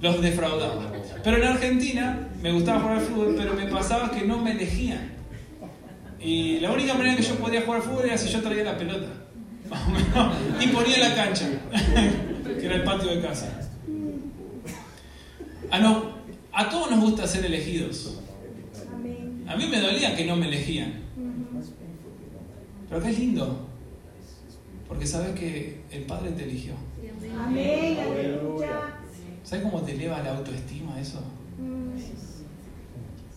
[0.00, 0.92] los defraudaba.
[1.22, 5.15] Pero en Argentina me gustaba jugar al fútbol, pero me pasaba que no me elegían.
[6.20, 9.08] Y la única manera que yo podía jugar fútbol era si yo traía la pelota.
[10.60, 11.48] Y ponía la cancha,
[12.44, 13.60] que era el patio de casa.
[15.70, 16.12] A, no,
[16.52, 18.20] a todos nos gusta ser elegidos.
[19.46, 21.02] A mí me dolía que no me elegían.
[22.88, 23.66] Pero qué lindo.
[24.88, 26.74] Porque sabes que el Padre te eligió.
[27.38, 27.98] Amén.
[29.42, 31.20] ¿Sabes cómo te eleva la autoestima eso?
[31.58, 31.96] Mm.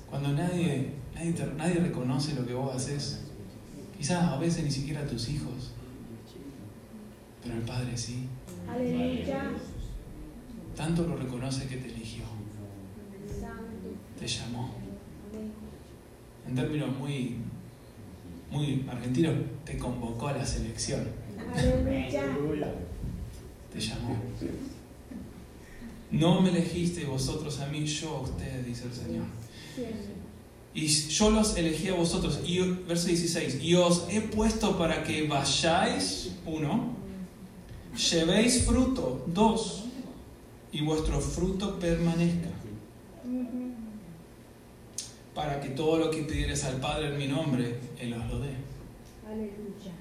[0.10, 3.22] Cuando nadie, nadie, te- nadie reconoce lo que vos haces.
[3.98, 5.72] Quizás a veces ni siquiera tus hijos.
[7.44, 8.28] Pero el Padre sí.
[8.70, 9.52] Aleluya.
[10.76, 12.24] Tanto lo reconoce que te eligió.
[14.20, 14.74] Te llamó.
[16.48, 17.36] En términos muy,
[18.52, 21.06] muy argentinos, te convocó a la selección.
[21.54, 22.24] Aleluya.
[23.74, 24.16] Te llamó.
[26.12, 29.26] No me elegisteis vosotros a mí, yo a ustedes, dice el Señor.
[30.80, 32.40] Y yo los elegí a vosotros.
[32.46, 33.62] Y verso 16.
[33.62, 36.96] Y os he puesto para que vayáis, uno,
[38.12, 39.84] llevéis fruto, dos,
[40.72, 42.48] y vuestro fruto permanezca.
[45.36, 48.54] Para que todo lo que pidieres al Padre en mi nombre, Él os lo dé.
[49.28, 49.92] Aleluya.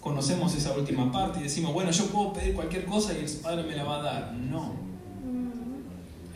[0.00, 3.64] Conocemos esa última parte y decimos, bueno, yo puedo pedir cualquier cosa y el Padre
[3.64, 4.32] me la va a dar.
[4.32, 4.91] No.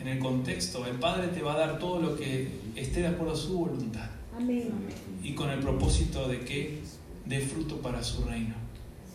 [0.07, 3.33] En el contexto, el Padre te va a dar todo lo que esté de acuerdo
[3.33, 4.09] a su voluntad.
[4.33, 4.71] Amén.
[5.21, 6.81] Y con el propósito de que
[7.25, 8.55] dé fruto para su reino.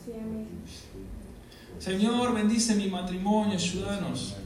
[0.04, 0.48] Sí, amén.
[1.78, 4.36] Señor, bendice mi matrimonio, ayúdanos.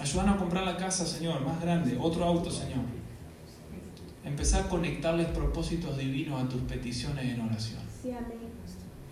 [0.00, 2.86] Ayúdanos a comprar la casa, Señor, más grande, otro auto, Señor.
[4.24, 7.82] Empezar a conectarles propósitos divinos a tus peticiones en oración.
[8.02, 8.38] Sí, amén.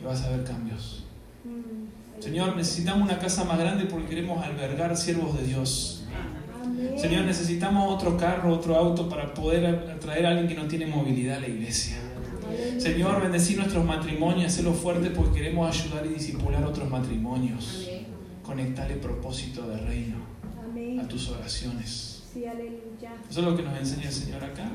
[0.00, 1.04] Y vas a ver cambios.
[1.44, 2.03] Mm.
[2.20, 6.04] Señor, necesitamos una casa más grande porque queremos albergar siervos de Dios.
[6.96, 11.38] Señor, necesitamos otro carro, otro auto para poder atraer a alguien que no tiene movilidad
[11.38, 11.96] a la iglesia.
[12.78, 17.88] Señor, bendecir nuestros matrimonios, hacerlos fuertes porque queremos ayudar y disipular otros matrimonios.
[18.42, 20.16] Conectarle propósito de reino
[21.00, 22.22] a tus oraciones.
[23.30, 24.70] Eso es lo que nos enseña el Señor acá.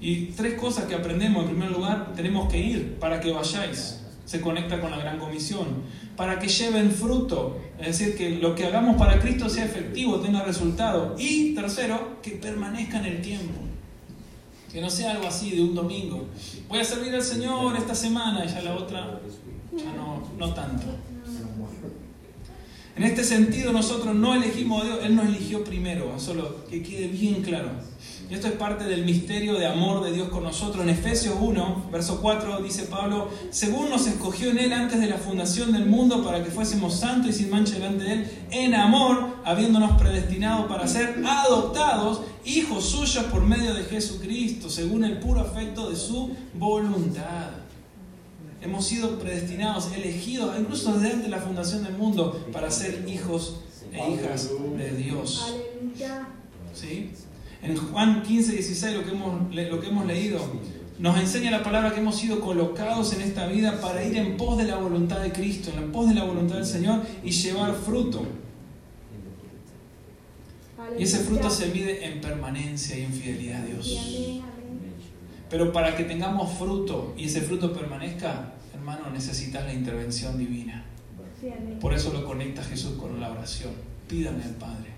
[0.00, 1.44] Y tres cosas que aprendemos.
[1.44, 4.03] En primer lugar, tenemos que ir para que vayáis.
[4.24, 5.66] Se conecta con la gran comisión.
[6.16, 7.58] Para que lleven fruto.
[7.78, 11.14] Es decir, que lo que hagamos para Cristo sea efectivo, tenga resultado.
[11.18, 13.60] Y tercero, que permanezca en el tiempo.
[14.72, 16.26] Que no sea algo así de un domingo.
[16.68, 19.20] Voy a servir al Señor esta semana y ya la otra,
[19.76, 20.86] ya no, no tanto.
[22.96, 27.08] En este sentido nosotros no elegimos a Dios, Él nos eligió primero, solo que quede
[27.08, 27.70] bien claro.
[28.30, 30.82] Y esto es parte del misterio de amor de Dios con nosotros.
[30.82, 35.18] En Efesios 1, verso 4, dice Pablo, según nos escogió en Él antes de la
[35.18, 39.36] fundación del mundo para que fuésemos santos y sin mancha delante de Él, en amor,
[39.44, 45.90] habiéndonos predestinado para ser adoptados hijos suyos por medio de Jesucristo, según el puro afecto
[45.90, 47.50] de su voluntad.
[48.62, 53.60] Hemos sido predestinados, elegidos, incluso desde antes de la fundación del mundo, para ser hijos
[53.92, 54.48] e hijas
[54.78, 55.54] de Dios.
[56.72, 57.10] ¿Sí?
[57.64, 60.38] En Juan 15, 16, lo que, hemos, lo que hemos leído,
[60.98, 64.58] nos enseña la palabra que hemos sido colocados en esta vida para ir en pos
[64.58, 68.26] de la voluntad de Cristo, en pos de la voluntad del Señor y llevar fruto.
[70.98, 74.42] Y ese fruto se mide en permanencia y en fidelidad a Dios.
[75.48, 80.84] Pero para que tengamos fruto y ese fruto permanezca, hermano, necesitas la intervención divina.
[81.80, 83.72] Por eso lo conecta Jesús con la oración.
[84.06, 84.93] Pídame al Padre.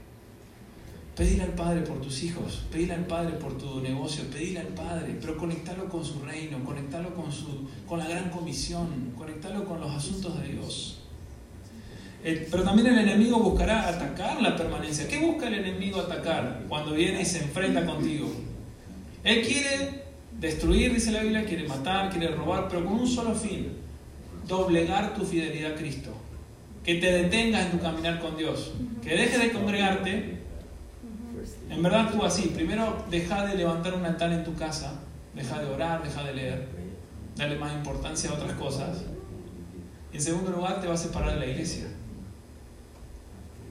[1.16, 5.16] Pedir al Padre por tus hijos, pedir al Padre por tu negocio, pedir al Padre,
[5.18, 9.90] pero conectarlo con su reino, conectarlo con, su, con la gran comisión, conectarlo con los
[9.90, 10.98] asuntos de Dios.
[12.22, 15.08] Eh, pero también el enemigo buscará atacar la permanencia.
[15.08, 18.28] ¿Qué busca el enemigo atacar cuando viene y se enfrenta contigo?
[19.24, 20.02] Él quiere
[20.38, 23.68] destruir, dice la Biblia, quiere matar, quiere robar, pero con un solo fin,
[24.46, 26.10] doblegar tu fidelidad a Cristo.
[26.84, 30.38] Que te detengas en tu caminar con Dios, que dejes de congregarte,
[31.70, 35.00] en verdad tú así, primero deja de levantar un altar en tu casa,
[35.34, 36.68] deja de orar, deja de leer,
[37.36, 39.04] dale más importancia a otras cosas.
[40.12, 41.86] En segundo lugar te va a separar de la iglesia.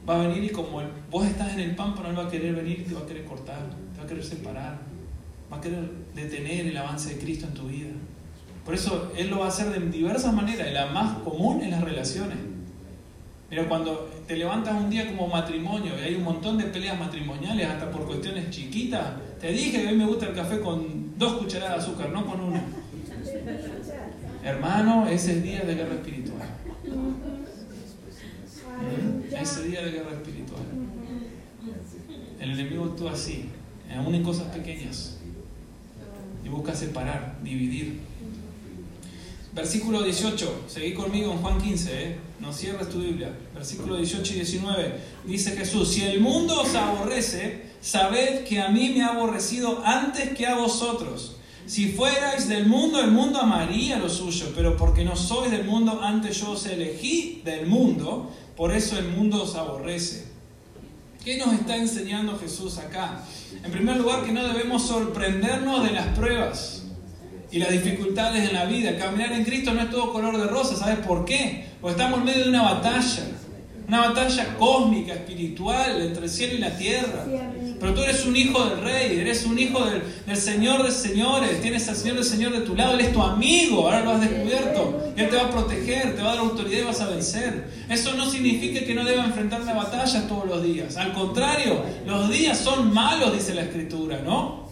[0.08, 2.82] Va a venir y como vos estás en el pámpano, él va a querer venir
[2.82, 4.80] y te va a querer cortar, te va a querer separar,
[5.52, 7.90] va a querer detener el avance de Cristo en tu vida.
[8.64, 11.72] Por eso él lo va a hacer de diversas maneras, y la más común en
[11.72, 12.38] las relaciones.
[13.56, 17.66] Mira, cuando te levantas un día como matrimonio y hay un montón de peleas matrimoniales,
[17.66, 21.38] hasta por cuestiones chiquitas, te dije que a mí me gusta el café con dos
[21.38, 22.62] cucharadas de azúcar, no con una.
[24.44, 26.50] Hermano, ese es día de guerra espiritual.
[28.78, 29.42] Aleluya.
[29.42, 30.64] Ese día de guerra espiritual.
[32.42, 33.46] El enemigo actúa así,
[33.96, 35.20] aún en cosas pequeñas.
[36.44, 38.02] Y busca separar, dividir.
[39.54, 42.25] Versículo 18, seguí conmigo en Juan 15, ¿eh?
[42.46, 43.36] No tu Biblia.
[43.54, 48.90] Versículo 18 y 19, dice Jesús, si el mundo os aborrece, sabed que a mí
[48.90, 51.38] me ha aborrecido antes que a vosotros.
[51.66, 56.00] Si fuerais del mundo, el mundo amaría lo suyo, pero porque no sois del mundo,
[56.04, 60.26] antes yo os elegí del mundo, por eso el mundo os aborrece.
[61.24, 63.24] ¿Qué nos está enseñando Jesús acá?
[63.64, 66.85] En primer lugar, que no debemos sorprendernos de las pruebas
[67.52, 68.98] y las dificultades en la vida.
[68.98, 71.68] Caminar en Cristo no es todo color de rosa, ¿sabes por qué?
[71.82, 73.24] Porque estamos en medio de una batalla,
[73.88, 77.26] una batalla cósmica, espiritual, entre el cielo y la tierra.
[77.80, 81.62] Pero tú eres un hijo del rey, eres un hijo del, del Señor de señores,
[81.62, 84.22] tienes al Señor del Señor de tu lado, Él es tu amigo, ahora lo has
[84.22, 85.14] descubierto.
[85.16, 87.66] Él te va a proteger, te va a dar autoridad y vas a vencer.
[87.90, 90.98] Eso no significa que no deba enfrentarme a batallas todos los días.
[90.98, 94.68] Al contrario, los días son malos, dice la Escritura, ¿no?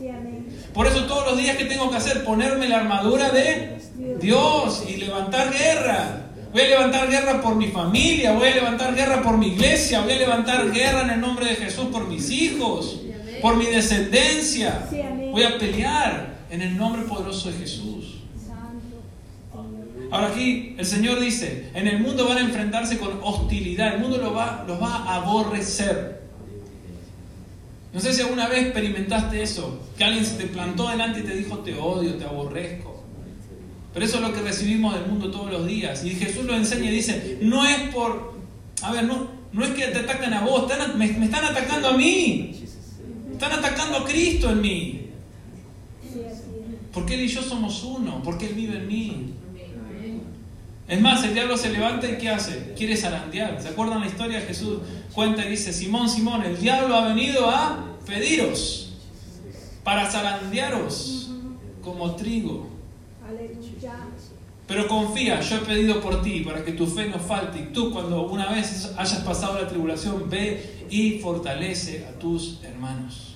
[0.73, 3.77] Por eso todos los días que tengo que hacer, ponerme la armadura de
[4.19, 6.22] Dios y levantar guerra.
[6.53, 10.13] Voy a levantar guerra por mi familia, voy a levantar guerra por mi iglesia, voy
[10.13, 13.01] a levantar guerra en el nombre de Jesús por mis hijos,
[13.41, 14.87] por mi descendencia.
[15.31, 18.19] Voy a pelear en el nombre poderoso de Jesús.
[20.11, 24.19] Ahora aquí el Señor dice, en el mundo van a enfrentarse con hostilidad, el mundo
[24.19, 26.21] los va, los va a aborrecer.
[27.91, 31.35] No sé si alguna vez experimentaste eso, que alguien se te plantó delante y te
[31.35, 32.92] dijo te odio, te aborrezco.
[33.93, 36.03] Pero eso es lo que recibimos del mundo todos los días.
[36.03, 38.33] Y Jesús lo enseña y dice, no es por,
[38.81, 41.89] a ver, no, no es que te atacan a vos, están- me, me están atacando
[41.89, 42.55] a mí.
[43.31, 44.99] Están atacando a Cristo en mí.
[46.91, 49.33] Porque Él y yo somos uno, porque Él vive en mí.
[50.87, 52.73] Es más, el diablo se levanta y ¿qué hace?
[52.77, 53.61] Quiere zarandear.
[53.61, 54.41] ¿Se acuerdan la historia?
[54.41, 54.79] Jesús
[55.13, 58.93] cuenta y dice, Simón, Simón, el diablo ha venido a pediros
[59.83, 61.29] para zarandearos
[61.81, 62.72] como trigo.
[64.67, 67.59] Pero confía, yo he pedido por ti para que tu fe no falte.
[67.59, 73.35] Y tú cuando una vez hayas pasado la tribulación, ve y fortalece a tus hermanos.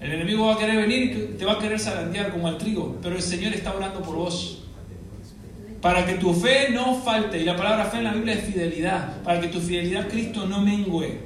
[0.00, 2.96] El enemigo va a querer venir y te va a querer zarandear como al trigo,
[3.02, 4.62] pero el Señor está orando por vos.
[5.82, 9.22] Para que tu fe no falte, y la palabra fe en la Biblia es fidelidad,
[9.22, 11.20] para que tu fidelidad a Cristo no mengüe.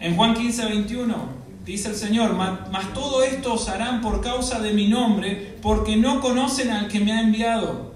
[0.00, 1.38] En Juan 15, 21
[1.68, 6.20] dice el Señor, mas todo esto os harán por causa de mi nombre, porque no
[6.20, 7.92] conocen al que me ha enviado.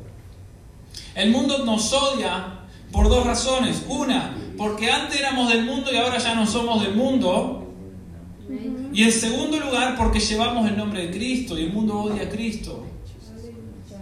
[1.14, 2.60] El mundo nos odia
[2.92, 3.82] por dos razones.
[3.88, 7.72] Una, porque antes éramos del mundo y ahora ya no somos del mundo.
[8.92, 12.28] Y en segundo lugar, porque llevamos el nombre de Cristo y el mundo odia a
[12.28, 12.84] Cristo.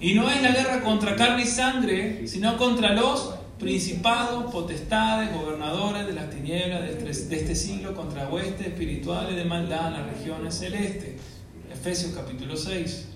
[0.01, 6.07] Y no es la guerra contra carne y sangre, sino contra los principados, potestades, gobernadores
[6.07, 11.17] de las tinieblas de este siglo, contra huestes espirituales de maldad en las regiones celestes.
[11.71, 13.07] Efesios capítulo 6.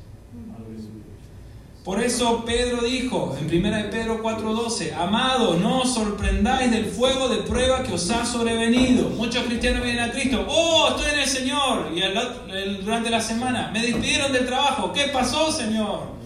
[1.82, 7.28] Por eso Pedro dijo en 1 de Pedro 4:12, amado, no os sorprendáis del fuego
[7.28, 9.10] de prueba que os ha sobrevenido.
[9.10, 11.90] Muchos cristianos vienen a Cristo, oh, estoy en el Señor.
[11.94, 14.94] Y durante la semana, me despidieron del trabajo.
[14.94, 16.23] ¿Qué pasó, Señor?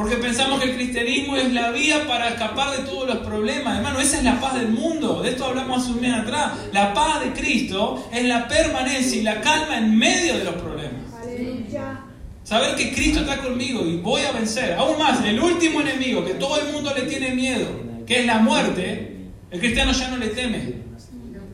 [0.00, 3.76] Porque pensamos que el cristianismo es la vía para escapar de todos los problemas.
[3.76, 5.20] Hermano, esa es la paz del mundo.
[5.20, 6.52] De esto hablamos hace un mes atrás.
[6.72, 11.02] La paz de Cristo es la permanencia y la calma en medio de los problemas.
[11.22, 12.00] Aleluya.
[12.42, 14.72] Saber que Cristo está conmigo y voy a vencer.
[14.72, 17.68] Aún más, el último enemigo que todo el mundo le tiene miedo,
[18.06, 19.18] que es la muerte,
[19.50, 20.76] el cristiano ya no le teme.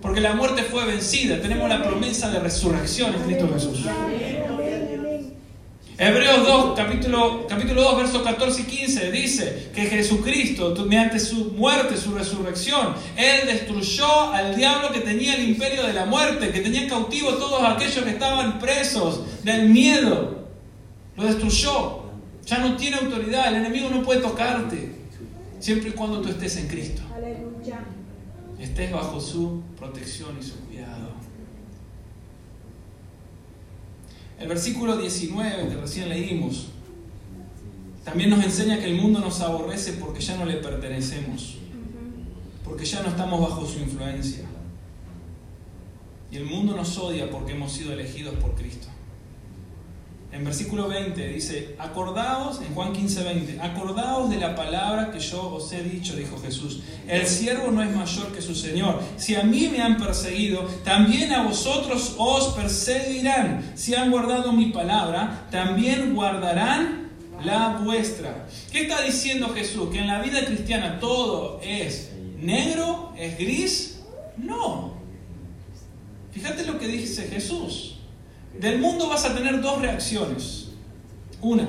[0.00, 1.40] Porque la muerte fue vencida.
[1.40, 3.86] Tenemos la promesa de resurrección en Cristo Jesús.
[5.98, 11.96] Hebreos 2, capítulo, capítulo 2, versos 14 y 15 dice que Jesucristo, mediante su muerte,
[11.96, 16.86] su resurrección, Él destruyó al diablo que tenía el imperio de la muerte, que tenía
[16.86, 20.46] cautivo todos aquellos que estaban presos del miedo.
[21.16, 22.02] Lo destruyó.
[22.44, 23.48] Ya no tiene autoridad.
[23.48, 24.94] El enemigo no puede tocarte.
[25.60, 27.00] Siempre y cuando tú estés en Cristo.
[28.60, 31.16] Estés bajo su protección y su cuidado.
[34.38, 36.68] El versículo 19 que recién leímos
[38.04, 41.56] también nos enseña que el mundo nos aborrece porque ya no le pertenecemos,
[42.64, 44.44] porque ya no estamos bajo su influencia.
[46.30, 48.86] Y el mundo nos odia porque hemos sido elegidos por Cristo.
[50.36, 55.54] En versículo 20 dice, acordaos, en Juan 15, 20, acordaos de la palabra que yo
[55.54, 56.82] os he dicho, dijo Jesús.
[57.08, 59.00] El siervo no es mayor que su Señor.
[59.16, 63.72] Si a mí me han perseguido, también a vosotros os perseguirán.
[63.76, 67.12] Si han guardado mi palabra, también guardarán
[67.42, 68.46] la vuestra.
[68.70, 69.88] ¿Qué está diciendo Jesús?
[69.90, 74.00] ¿Que en la vida cristiana todo es negro, es gris?
[74.36, 74.96] No.
[76.32, 77.95] Fíjate lo que dice Jesús.
[78.60, 80.68] Del mundo vas a tener dos reacciones.
[81.42, 81.68] Una,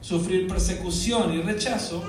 [0.00, 2.02] sufrir persecución y rechazo,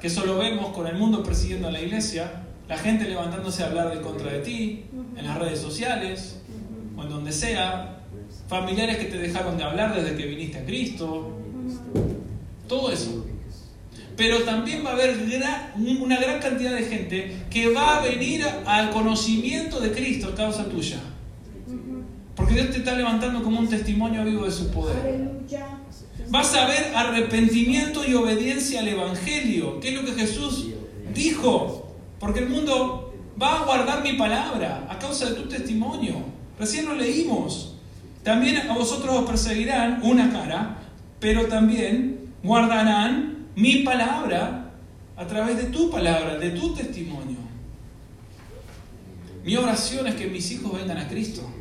[0.00, 3.66] que eso lo vemos con el mundo persiguiendo a la iglesia, la gente levantándose a
[3.66, 4.84] hablar de contra de ti,
[5.16, 6.40] en las redes sociales,
[6.96, 8.00] o en donde sea,
[8.48, 11.32] familiares que te dejaron de hablar desde que viniste a Cristo,
[12.66, 13.24] todo eso.
[14.16, 15.16] Pero también va a haber
[15.76, 20.68] una gran cantidad de gente que va a venir al conocimiento de Cristo a causa
[20.68, 20.98] tuya.
[22.48, 25.20] Porque Dios te está levantando como un testimonio vivo de su poder.
[26.30, 30.68] Vas a ver arrepentimiento y obediencia al Evangelio, que es lo que Jesús
[31.14, 31.94] dijo.
[32.18, 36.14] Porque el mundo va a guardar mi palabra a causa de tu testimonio.
[36.58, 37.74] Recién lo leímos.
[38.22, 40.78] También a vosotros os perseguirán una cara,
[41.20, 44.72] pero también guardarán mi palabra
[45.18, 47.36] a través de tu palabra, de tu testimonio.
[49.44, 51.57] Mi oración es que mis hijos vengan a Cristo.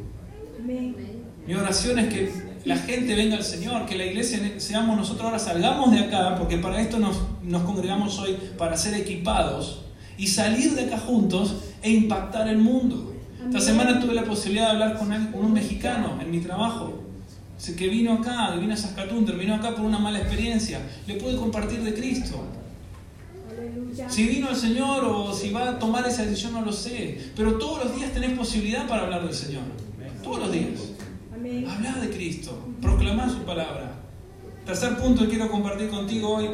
[1.48, 2.32] Mi oración es que
[2.66, 6.58] la gente venga al Señor, que la iglesia seamos nosotros ahora, salgamos de acá, porque
[6.58, 9.84] para esto nos, nos congregamos hoy, para ser equipados
[10.18, 13.14] y salir de acá juntos e impactar el mundo.
[13.46, 17.02] Esta semana tuve la posibilidad de hablar con, un mexicano en mi trabajo,
[17.78, 20.82] que vino acá, que vino a Saskatoon, terminó acá por una mala experiencia.
[21.08, 22.44] Le pude compartir de Cristo.
[24.10, 27.54] Si vino el Señor o si va a tomar esa decisión no lo sé, pero
[27.54, 29.64] todos los días tenés posibilidad para hablar del Señor.
[30.28, 30.82] Todos los días.
[31.70, 33.94] Hablar de Cristo, proclamar su palabra.
[34.66, 36.50] Tercer punto que quiero compartir contigo hoy.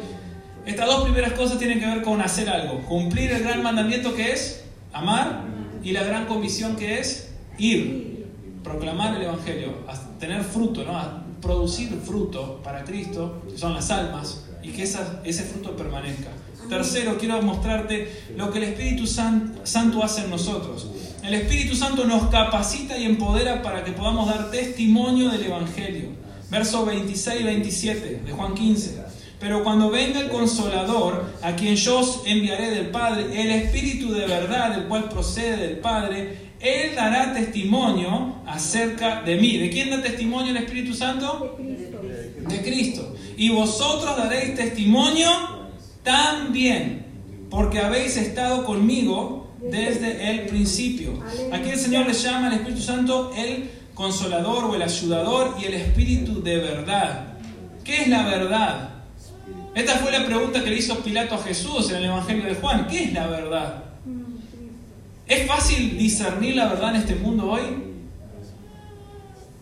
[0.63, 2.84] Estas dos primeras cosas tienen que ver con hacer algo.
[2.84, 4.63] Cumplir el gran mandamiento que es
[4.93, 5.45] amar
[5.82, 8.28] y la gran comisión que es ir.
[8.63, 9.74] Proclamar el Evangelio,
[10.19, 11.24] tener fruto, ¿no?
[11.41, 16.30] producir fruto para Cristo, que son las almas, y que ese fruto permanezca.
[16.70, 20.88] Tercero, quiero mostrarte lo que el Espíritu Santo hace en nosotros.
[21.24, 26.09] El Espíritu Santo nos capacita y empodera para que podamos dar testimonio del Evangelio.
[26.49, 29.03] Verso 26 y 27 de Juan 15.
[29.39, 34.26] Pero cuando venga el consolador, a quien yo os enviaré del Padre, el Espíritu de
[34.26, 39.57] verdad, el cual procede del Padre, Él dará testimonio acerca de mí.
[39.57, 41.57] ¿De quién da testimonio el Espíritu Santo?
[41.57, 42.01] de Cristo.
[42.47, 43.16] De Cristo.
[43.36, 45.30] Y vosotros daréis testimonio
[46.04, 47.06] también,
[47.49, 51.14] porque habéis estado conmigo desde el principio.
[51.51, 55.76] Aquí el Señor le llama al Espíritu Santo el consolador o el ayudador y el
[55.76, 57.28] Espíritu de verdad.
[57.84, 58.89] ¿Qué es la verdad?
[59.76, 62.88] Esta fue la pregunta que le hizo Pilato a Jesús en el Evangelio de Juan.
[62.88, 63.84] ¿Qué es la verdad?
[64.06, 64.36] Mm.
[65.28, 67.93] ¿Es fácil discernir la verdad en este mundo hoy?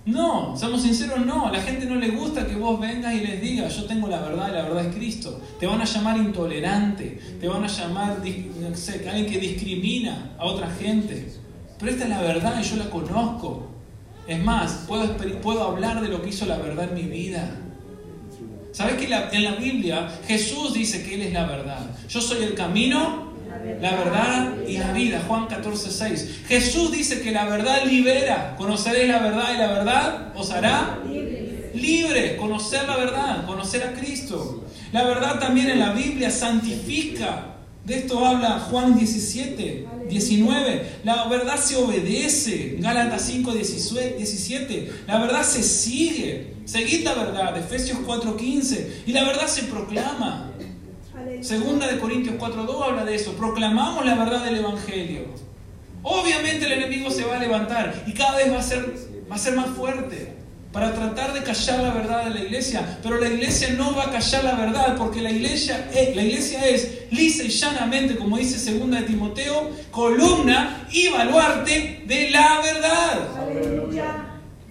[0.05, 1.47] No, seamos sinceros, no.
[1.47, 4.21] A la gente no le gusta que vos vengas y les digas, yo tengo la
[4.21, 5.39] verdad y la verdad es Cristo.
[5.59, 10.45] Te van a llamar intolerante, te van a llamar, no sé, alguien que discrimina a
[10.45, 11.31] otra gente.
[11.77, 13.67] Pero esta es la verdad y yo la conozco.
[14.27, 17.49] Es más, puedo, puedo hablar de lo que hizo la verdad en mi vida.
[18.71, 21.91] ¿Sabes que en la Biblia Jesús dice que Él es la verdad?
[22.07, 23.30] Yo soy el camino,
[23.81, 25.21] la verdad y la vida.
[25.27, 26.41] Juan 14, 6.
[26.47, 28.55] Jesús dice que la verdad libera.
[28.57, 30.99] Conoceréis la verdad y la verdad os hará
[31.73, 32.37] Libre.
[32.37, 34.65] Conocer la verdad, conocer a Cristo.
[34.91, 37.47] La verdad también en la Biblia santifica.
[37.85, 40.85] De esto habla Juan 17, 19.
[41.03, 42.75] La verdad se obedece.
[42.79, 44.91] Gálatas 5, 17.
[45.07, 46.55] La verdad se sigue.
[46.65, 47.57] Seguid la verdad.
[47.57, 49.03] Efesios 4, 15.
[49.07, 50.51] Y la verdad se proclama.
[51.41, 53.33] Segunda de Corintios 4.2 habla de eso.
[53.33, 55.25] Proclamamos la verdad del Evangelio.
[56.03, 58.93] Obviamente el enemigo se va a levantar y cada vez va a ser,
[59.29, 60.35] va a ser más fuerte
[60.71, 62.99] para tratar de callar la verdad de la iglesia.
[63.03, 66.67] Pero la iglesia no va a callar la verdad porque la iglesia es, la iglesia
[66.67, 73.37] es lisa y llanamente, como dice segunda de Timoteo, columna y baluarte de la verdad
[73.37, 74.25] Aleluya.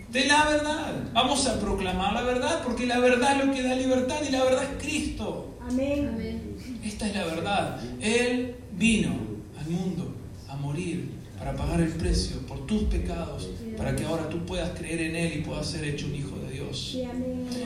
[0.08, 0.94] de la verdad.
[1.12, 4.44] Vamos a proclamar la verdad porque la verdad es lo que da libertad y la
[4.44, 5.56] verdad es Cristo.
[5.68, 6.49] Amén.
[6.84, 7.80] Esta es la verdad.
[8.00, 9.14] Él vino
[9.58, 10.14] al mundo
[10.48, 15.00] a morir para pagar el precio por tus pecados, para que ahora tú puedas creer
[15.00, 16.98] en Él y puedas ser hecho un hijo de Dios.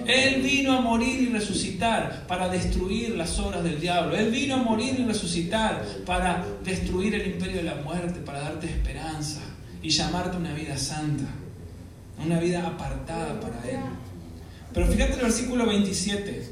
[0.06, 4.16] Él vino a morir y resucitar para destruir las obras del diablo.
[4.16, 8.66] Él vino a morir y resucitar para destruir el imperio de la muerte, para darte
[8.66, 9.40] esperanza
[9.82, 11.26] y llamarte una vida santa,
[12.24, 13.80] una vida apartada para Él.
[14.72, 16.48] Pero fíjate el versículo 27.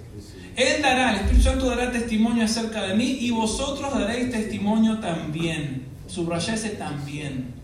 [0.56, 5.86] Él dará, el Espíritu Santo dará testimonio acerca de mí y vosotros daréis testimonio también.
[6.06, 7.54] Subraya ese también.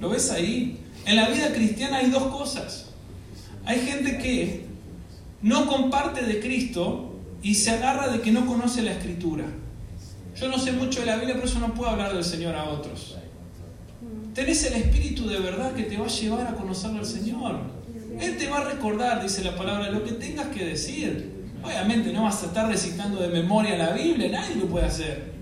[0.00, 0.78] ¿Lo ves ahí?
[1.06, 2.90] En la vida cristiana hay dos cosas.
[3.64, 4.64] Hay gente que
[5.42, 9.44] no comparte de Cristo y se agarra de que no conoce la Escritura.
[10.38, 12.64] Yo no sé mucho de la Biblia, por eso no puedo hablar del Señor a
[12.64, 13.16] otros.
[14.34, 17.58] Tenés el Espíritu de verdad que te va a llevar a conocer al Señor.
[18.20, 21.39] Él te va a recordar, dice la palabra, lo que tengas que decir.
[21.62, 25.32] Obviamente no vas a estar recitando de memoria la Biblia, nadie lo puede hacer.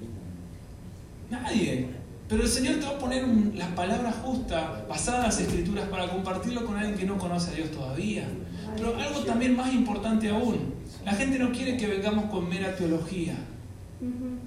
[1.31, 1.87] Nadie.
[2.29, 5.89] Pero el Señor te va a poner un- las palabras justas, basadas en las escrituras,
[5.89, 8.29] para compartirlo con alguien que no conoce a Dios todavía.
[8.77, 13.35] Pero algo también más importante aún, la gente no quiere que vengamos con mera teología,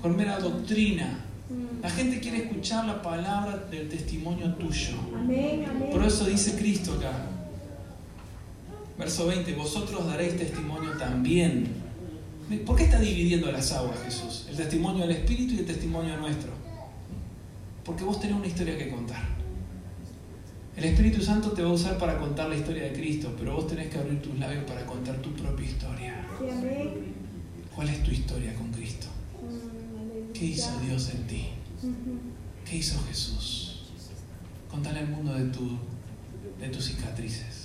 [0.01, 1.25] con mera doctrina.
[1.81, 4.95] La gente quiere escuchar la palabra del testimonio tuyo.
[5.91, 7.11] Por eso dice Cristo acá.
[9.01, 11.65] Verso 20, vosotros daréis testimonio también.
[12.67, 14.45] ¿Por qué está dividiendo las aguas Jesús?
[14.47, 16.51] El testimonio del Espíritu y el testimonio nuestro.
[17.83, 19.23] Porque vos tenés una historia que contar.
[20.77, 23.65] El Espíritu Santo te va a usar para contar la historia de Cristo, pero vos
[23.65, 26.27] tenés que abrir tus labios para contar tu propia historia.
[27.75, 29.07] ¿Cuál es tu historia con Cristo?
[29.41, 30.31] Mm.
[30.31, 31.47] ¿Qué hizo Dios en ti?
[32.69, 33.81] ¿Qué hizo Jesús?
[34.69, 35.79] Contale al mundo de, tu,
[36.59, 37.60] de tus cicatrices.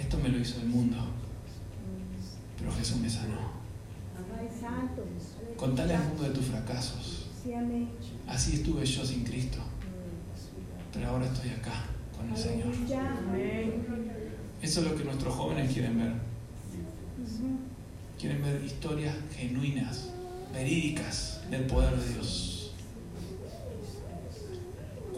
[0.00, 0.96] Esto me lo hizo el mundo,
[2.58, 3.60] pero Jesús me sanó.
[5.56, 7.28] Contale al mundo de tus fracasos.
[8.26, 9.58] Así estuve yo sin Cristo,
[10.92, 11.84] pero ahora estoy acá
[12.16, 12.72] con el Señor.
[14.62, 16.12] Eso es lo que nuestros jóvenes quieren ver.
[18.18, 20.10] Quieren ver historias genuinas,
[20.52, 22.59] verídicas del poder de Dios.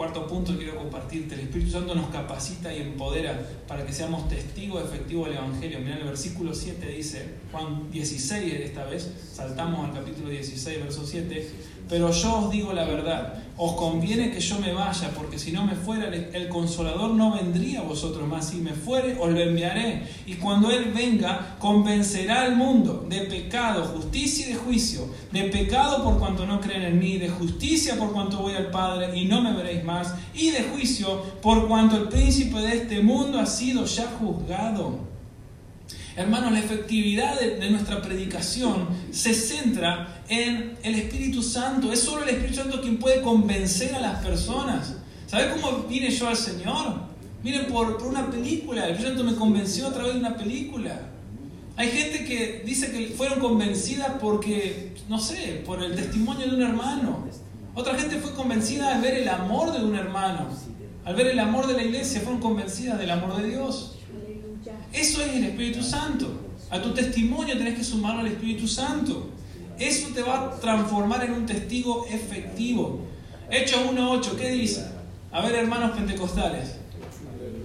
[0.03, 1.37] Cuarto punto quiero compartirte.
[1.37, 5.79] El Espíritu Santo nos capacita y empodera para que seamos testigos efectivos del Evangelio.
[5.79, 11.49] Mirá el versículo 7 dice, Juan 16 esta vez, saltamos al capítulo 16, verso 7,
[11.89, 15.65] pero yo os digo la verdad, os conviene que yo me vaya, porque si no
[15.65, 20.03] me fuera, el consolador no vendría a vosotros más, si me fuere, os lo enviaré.
[20.27, 26.03] Y cuando Él venga, convencerá al mundo de pecado, justicia y de juicio, de pecado
[26.03, 29.43] por cuanto no creen en mí, de justicia por cuanto voy al Padre y no
[29.43, 33.85] me veréis más, y de juicio por cuanto el príncipe de este mundo ha sido
[33.85, 35.12] ya juzgado.
[36.15, 41.91] Hermanos, la efectividad de, nuestra predicación se centra en el Espíritu Santo.
[41.91, 44.97] Es solo el Espíritu Santo quien puede convencer a las personas.
[45.27, 47.13] ¿Sabes cómo vine yo al Señor?
[47.43, 48.85] Vine por, por una película.
[48.85, 51.01] El Espíritu Santo me convenció a través de una película.
[51.77, 56.63] Hay gente que dice que fueron convencidas porque, no sé, por el testimonio de un
[56.63, 57.27] hermano.
[57.75, 60.49] Otra gente fue convencida al ver el amor de un hermano.
[61.05, 63.97] Al ver el amor de la iglesia, fueron convencidas del amor de Dios.
[64.93, 66.27] Eso es el Espíritu Santo.
[66.71, 69.31] A tu testimonio tenés que sumarlo al Espíritu Santo.
[69.79, 73.01] Eso te va a transformar en un testigo efectivo.
[73.51, 74.87] Hechos 1.8, ¿qué dice?
[75.31, 76.77] A ver, hermanos pentecostales.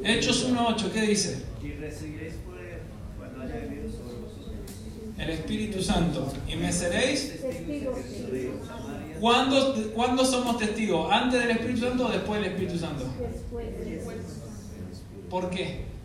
[0.04, 1.44] Hechos 1.8, ¿qué dice?
[1.64, 2.82] Y recibiréis poder
[3.18, 4.56] cuando haya venido sobre vosotros.
[5.18, 6.34] El Espíritu Santo.
[6.48, 7.42] Y me seréis.
[7.42, 7.98] Testigos.
[9.20, 11.12] ¿Cuándo, ¿Cuándo somos testigos?
[11.12, 13.06] ¿Antes del Espíritu Santo o después del Espíritu Santo?
[13.20, 13.68] Después.
[15.30, 15.97] ¿Por qué?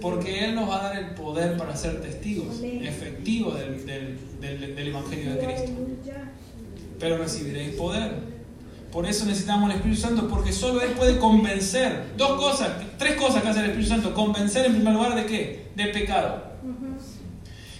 [0.00, 4.88] Porque Él nos va a dar el poder para ser testigos efectivos del, del- del-
[4.88, 5.72] Evangelio de Cristo.
[6.98, 8.32] Pero recibiréis poder.
[8.90, 12.04] Por eso necesitamos el Espíritu Santo, porque solo Él puede convencer.
[12.16, 14.12] Dos cosas, tres cosas que hace el Espíritu Santo.
[14.14, 15.68] Convencer en primer lugar de qué?
[15.76, 16.52] De pecado.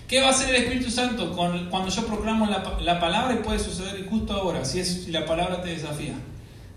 [0.09, 3.39] ¿Qué va a hacer el Espíritu Santo con- cuando yo proclamo la, la palabra y
[3.43, 6.15] puede suceder justo ahora, si, es, si la palabra te desafía?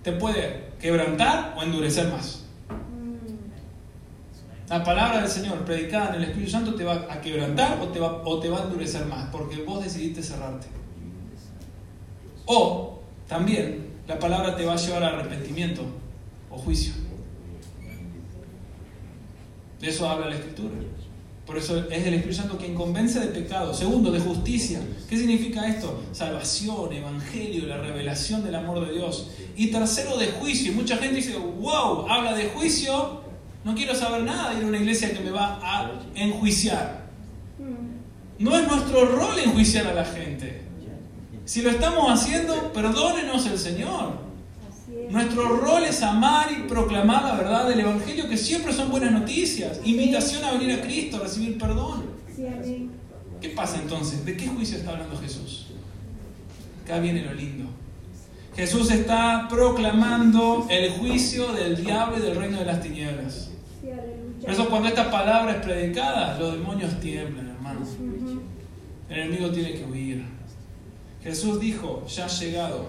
[0.03, 2.44] Te puede quebrantar o endurecer más.
[4.69, 7.99] La palabra del Señor predicada en el Espíritu Santo te va a quebrantar o te
[7.99, 10.67] va, o te va a endurecer más, porque vos decidiste cerrarte.
[12.45, 15.83] O también la palabra te va a llevar al arrepentimiento
[16.49, 16.93] o juicio.
[19.79, 20.73] De eso habla la Escritura.
[21.45, 23.71] Por eso es el Espíritu Santo quien convence de pecado.
[23.71, 24.79] Segundo, de justicia.
[25.07, 26.01] ¿Qué significa esto?
[26.11, 29.29] Salvación, evangelio, la revelación del amor de Dios.
[29.55, 30.71] Y tercero, de juicio.
[30.71, 33.24] Y mucha gente dice, wow, habla de juicio.
[33.65, 37.07] No quiero saber nada de ir a una iglesia que me va a enjuiciar.
[37.57, 38.43] Mm.
[38.43, 40.61] No es nuestro rol enjuiciar a la gente.
[41.45, 44.23] Si lo estamos haciendo, perdónenos el Señor.
[45.09, 49.79] Nuestro rol es amar y proclamar la verdad del Evangelio, que siempre son buenas noticias.
[49.83, 52.05] Invitación a venir a Cristo, a recibir perdón.
[53.41, 54.23] ¿Qué pasa entonces?
[54.25, 55.67] ¿De qué juicio está hablando Jesús?
[56.83, 57.65] Acá viene lo lindo.
[58.55, 63.49] Jesús está proclamando el juicio del diablo y del reino de las tinieblas.
[64.45, 67.89] Por eso cuando esta palabra es predicada, los demonios tiemblan, hermanos.
[69.09, 70.23] El enemigo tiene que huir.
[71.23, 72.85] Jesús dijo, ya ha llegado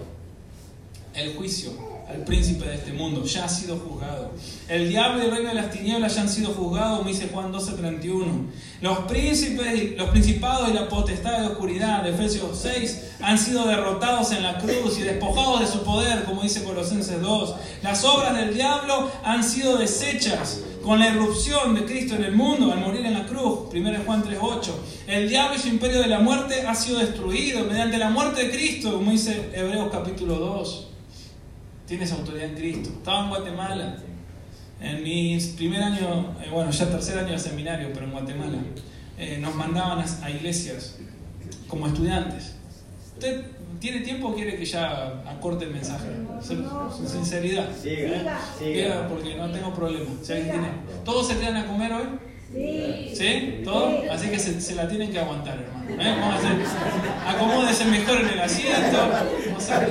[1.15, 1.71] el juicio
[2.07, 4.31] al príncipe de este mundo, ya ha sido juzgado.
[4.69, 7.51] El diablo y el reino de las tinieblas ya han sido juzgados, como dice Juan
[7.51, 8.45] 12:31.
[8.81, 14.31] Los príncipes, los principados y la potestad de oscuridad, de Efesios 6, han sido derrotados
[14.31, 17.55] en la cruz y despojados de su poder, como dice Colosenses 2.
[17.81, 22.71] Las obras del diablo han sido deshechas con la irrupción de Cristo en el mundo
[22.71, 24.73] al morir en la cruz, 1 Juan 3:8.
[25.05, 28.51] El diablo y su imperio de la muerte ha sido destruido mediante la muerte de
[28.51, 30.87] Cristo, como dice Hebreos capítulo 2.
[31.85, 32.89] Tienes autoridad en Cristo.
[32.89, 33.97] Estaba en Guatemala.
[34.79, 38.57] En mi primer año, eh, bueno, ya tercer año de seminario, pero en Guatemala,
[39.17, 40.95] eh, nos mandaban a, a iglesias
[41.67, 42.55] como estudiantes.
[43.17, 43.41] ¿Usted
[43.79, 46.05] tiene tiempo o quiere que ya acorte el mensaje?
[46.39, 46.63] Sin-
[46.95, 47.67] Sin sinceridad.
[47.75, 48.39] Siga.
[48.61, 50.05] Diga, porque no tengo problema.
[50.21, 50.67] Si alguien tiene-
[51.03, 52.03] ¿Todos se quedan a comer hoy?
[52.53, 53.11] Sí.
[53.15, 53.61] ¿Sí?
[53.63, 53.91] ¿Todo?
[54.11, 55.89] Así que se, se la tienen que aguantar, hermano.
[56.01, 56.15] ¿eh?
[56.21, 56.51] Vamos a hacer,
[57.27, 58.97] acomódese mejor en el asiento.
[59.47, 59.87] Vamos a-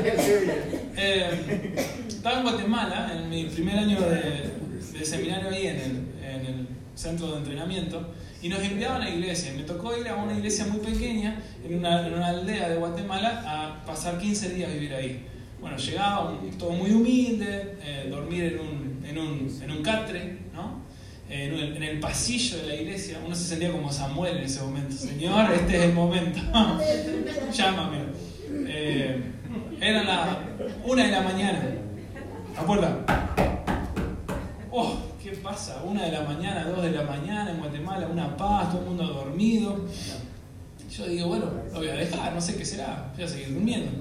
[0.99, 1.75] Eh,
[2.09, 4.51] estaba en Guatemala en mi primer año de,
[4.99, 8.09] de seminario ahí en el, en el centro de entrenamiento
[8.43, 9.53] y nos enviaban a iglesia.
[9.57, 14.19] Me tocó ir a una iglesia muy pequeña en una, aldea de Guatemala a pasar
[14.19, 15.27] 15 días a vivir ahí.
[15.61, 20.85] Bueno, llegaba todo muy humilde, eh, dormir en un, en, un, en un catre, ¿no?
[21.29, 23.19] En, un- en el pasillo de la iglesia.
[23.25, 24.95] Uno se sentía como Samuel en ese momento.
[24.95, 26.39] Señor, este es el momento.
[27.53, 27.99] Llámame.
[28.69, 29.23] Eh,
[29.81, 30.39] era la
[30.85, 31.63] una de la mañana.
[32.57, 32.99] ¿A puerta?
[34.71, 35.16] Oh, ¿qué
[35.47, 35.81] pasa?
[35.85, 39.07] Una de la mañana, dos de la mañana en Guatemala, una paz, todo el mundo
[39.07, 39.77] dormido.
[40.91, 43.93] Yo digo, bueno, lo voy a dejar, no sé qué será, voy a seguir durmiendo.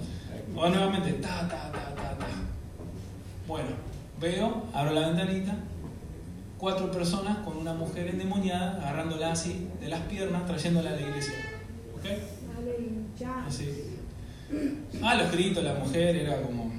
[0.55, 2.27] O nuevamente, ta, ta, ta, ta, ta.
[3.47, 3.69] Bueno,
[4.19, 5.55] veo, abro la ventanita,
[6.57, 11.33] cuatro personas con una mujer endemoniada, agarrándola así de las piernas, trayéndola a la iglesia.
[11.95, 12.05] ¿Ok?
[13.47, 13.97] Así.
[15.03, 16.71] Ah, los gritos, la mujer era como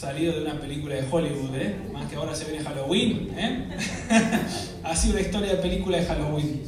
[0.00, 1.76] salido de una película de Hollywood, ¿eh?
[1.92, 3.68] Más que ahora se viene Halloween, ¿eh?
[4.82, 6.62] Así una historia de película de Halloween.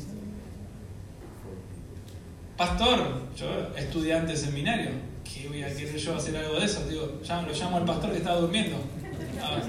[2.58, 4.90] Pastor, yo estudiante de seminario,
[5.24, 6.86] ¿qué voy a querer yo hacer algo de eso?
[6.86, 8.76] Digo, lo llamo al pastor que estaba durmiendo.
[9.40, 9.62] Ah.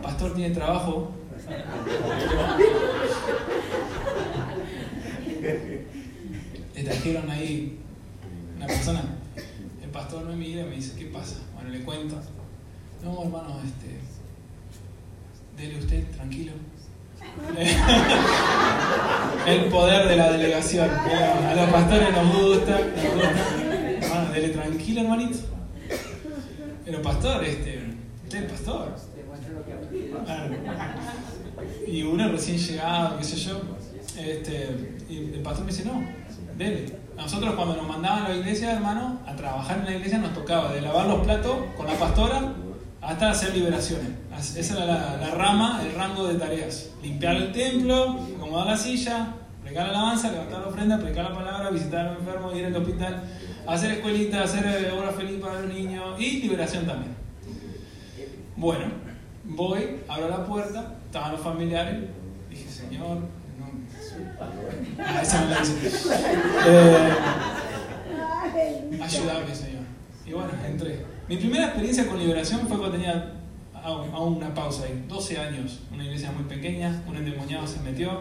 [0.00, 1.10] Pastor tiene trabajo.
[6.76, 7.80] Le trajeron ahí
[8.56, 9.02] una persona,
[9.94, 11.36] pastor me mira y me dice, ¿qué pasa?
[11.54, 12.16] Bueno, le cuento.
[13.02, 14.00] No, hermano, este,
[15.56, 16.52] dele usted, tranquilo.
[19.46, 20.90] El poder de la delegación.
[20.90, 22.80] A los pastores nos gusta.
[22.80, 25.38] Hermano, dele tranquilo, hermanito.
[26.84, 27.84] Pero pastor, este,
[28.24, 28.96] usted es pastor.
[31.86, 33.60] Y uno recién llegado, qué sé yo.
[34.18, 36.04] Este, y el pastor me dice, no,
[36.58, 37.03] dele.
[37.16, 40.72] Nosotros cuando nos mandaban a la iglesia, hermano, a trabajar en la iglesia nos tocaba
[40.72, 42.52] de lavar los platos con la pastora
[43.00, 44.08] hasta hacer liberaciones.
[44.56, 46.90] Esa era la, rama, el rango de tareas.
[47.02, 51.70] Limpiar el templo, acomodar la silla, predicar la alabanza, levantar la ofrenda, predicar la palabra,
[51.70, 53.22] visitar a los enfermos, ir al hospital,
[53.66, 57.14] hacer escuelita, hacer eh, obra feliz para los niños y liberación también.
[58.56, 58.86] Bueno,
[59.44, 62.04] voy, abro la puerta, estaban los familiares,
[62.50, 63.18] dije, Señor,
[69.48, 69.82] Eh, Señor.
[70.26, 71.04] Y bueno, entré.
[71.28, 73.32] Mi primera experiencia con liberación fue cuando tenía
[73.82, 78.20] aún una pausa ahí, 12 años, una iglesia muy pequeña, un endemoniado se metió,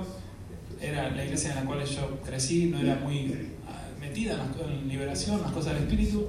[0.81, 4.37] era la iglesia en la cual yo crecí, no era muy ah, metida
[4.67, 6.27] en, liberación, las cosas del espíritu,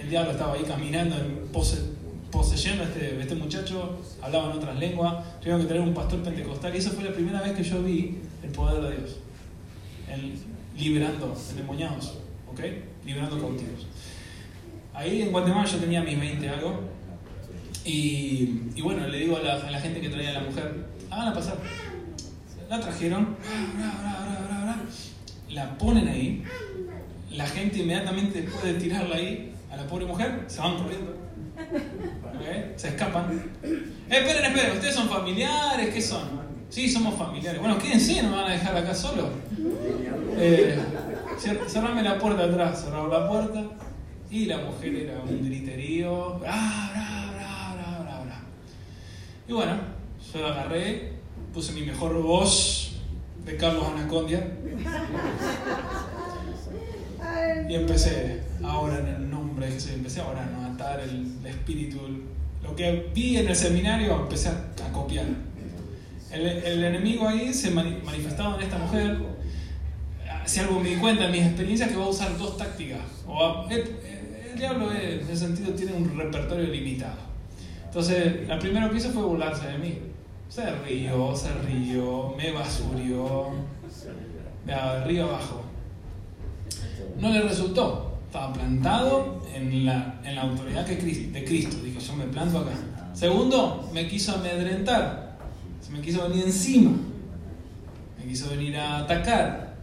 [0.00, 1.14] el diablo estaba ahí caminando,
[1.52, 1.92] pose-
[2.32, 6.74] poseyendo a este, este muchacho, hablaba en otras lenguas, tuvieron que traer un pastor pentecostal
[6.74, 9.18] y esa fue la primera vez que yo vi el poder de Dios,
[10.08, 10.34] el,
[10.76, 12.18] liberando endemoniados,
[12.50, 12.60] ¿ok?
[13.04, 13.86] Liberando cautivos.
[14.94, 16.80] Ahí en Guatemala yo tenía mis 20 algo.
[17.84, 21.58] Y, bueno, le digo a la, gente que traía a la mujer, háganla pasar.
[22.68, 23.36] La trajeron,
[25.48, 26.44] la ponen ahí.
[27.32, 31.16] La gente inmediatamente después de tirarla ahí a la pobre mujer, se van corriendo.
[31.58, 32.76] ¿Ok?
[32.76, 33.50] Se escapan.
[33.62, 35.92] Eh, esperen, esperen, ¿ustedes son familiares?
[35.92, 36.51] ¿Qué son?
[36.72, 37.60] Sí, somos familiares.
[37.60, 39.28] Bueno, quédense, no me van a dejar acá solo.
[40.38, 40.78] Eh,
[41.38, 43.62] cer- cerrame la puerta atrás, cerraba la puerta
[44.30, 48.40] y la mujer era un griterío, bra, bra, bra, bra, bra, bra.
[49.46, 49.72] Y bueno,
[50.32, 51.12] yo la agarré,
[51.52, 52.96] puse mi mejor voz
[53.44, 54.42] de Carlos Anacondia
[57.68, 61.98] y empecé, ahora en el nombre de Jesús, empecé ahora a atar el, el espíritu,
[62.62, 64.52] lo que vi en el seminario, empecé a,
[64.88, 65.26] a copiar.
[66.32, 69.18] El, el enemigo ahí se mani- manifestaba en esta mujer,
[70.46, 73.00] si algo me di cuenta en mis experiencias que va a usar dos tácticas.
[73.26, 73.80] O a- el,
[74.52, 77.16] el diablo eh, en ese sentido tiene un repertorio limitado.
[77.84, 79.98] Entonces, la primera que fue burlarse de mí.
[80.48, 83.48] Se rió, se rió, me basurió,
[84.66, 85.62] de arriba abajo.
[87.18, 88.18] No le resultó.
[88.26, 91.76] Estaba plantado en la, en la autoridad que de Cristo.
[91.82, 92.72] Dije, yo me planto acá.
[93.14, 95.21] Segundo, me quiso amedrentar.
[95.92, 96.92] Me quiso venir encima.
[98.18, 99.74] Me quiso venir a atacar.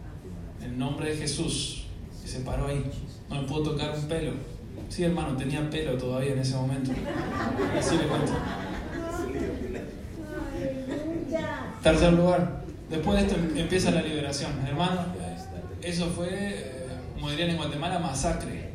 [0.62, 1.86] En nombre de Jesús.
[2.24, 2.84] Y se paró ahí.
[3.28, 4.32] No le puedo tocar un pelo.
[4.88, 6.90] Sí, hermano, tenía pelo todavía en ese momento.
[7.78, 8.32] Así le cuento.
[11.82, 12.60] Tercer lugar.
[12.90, 14.50] Después de esto em- empieza la liberación.
[14.66, 15.02] Hermano,
[15.80, 18.70] eso fue, eh, como dirían en Guatemala, masacre.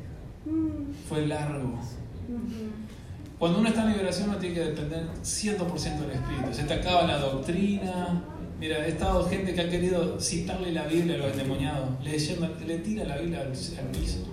[1.09, 1.79] Fue largo.
[3.39, 6.53] Cuando uno está en liberación no tiene que depender 100% del Espíritu.
[6.53, 8.23] Se te acaba la doctrina.
[8.59, 12.79] Mira, he estado gente que ha querido citarle la Biblia a los endemoniados, leyendo, le
[12.79, 14.25] tira la Biblia al, al piso.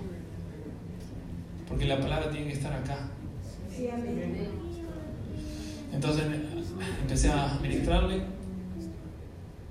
[1.67, 3.09] Porque la palabra tiene que estar acá.
[5.91, 6.23] Entonces
[7.01, 8.21] empecé a ministrarle.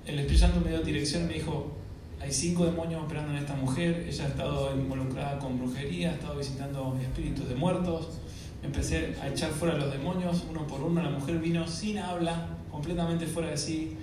[0.05, 1.71] El Espíritu Santo me dio dirección y me dijo,
[2.19, 6.37] hay cinco demonios operando en esta mujer, ella ha estado involucrada con brujería, ha estado
[6.37, 8.19] visitando espíritus de muertos.
[8.63, 12.47] Empecé a echar fuera a los demonios, uno por uno, la mujer vino sin habla,
[12.71, 13.97] completamente fuera de sí.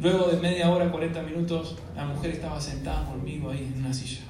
[0.00, 4.22] Luego de media hora, 40 minutos, la mujer estaba sentada conmigo ahí en una silla.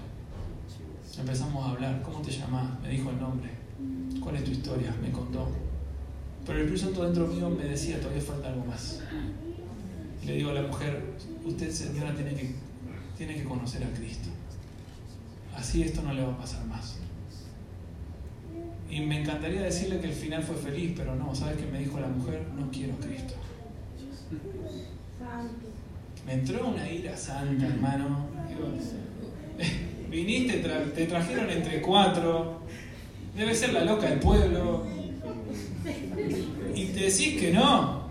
[1.19, 2.81] Empezamos a hablar, ¿cómo te llamas?
[2.81, 3.51] Me dijo el nombre.
[4.21, 4.95] ¿Cuál es tu historia?
[5.01, 5.49] Me contó.
[6.47, 9.01] Pero el Espíritu Santo dentro mío me decía, todavía falta algo más.
[10.25, 11.03] Le digo a la mujer,
[11.45, 12.55] usted señora tiene que,
[13.17, 14.29] tiene que conocer a Cristo.
[15.55, 17.00] Así esto no le va a pasar más.
[18.91, 22.01] Y me encantaría decirle que el final fue feliz, pero no, ¿sabes qué me dijo
[22.01, 22.43] la mujer?
[22.59, 23.35] No quiero Cristo.
[26.27, 28.27] Me entró una ira santa, hermano.
[30.11, 30.59] Viniste,
[30.95, 32.63] te trajeron entre cuatro.
[33.37, 34.85] Debe ser la loca del pueblo.
[36.75, 38.11] Y te decís que no.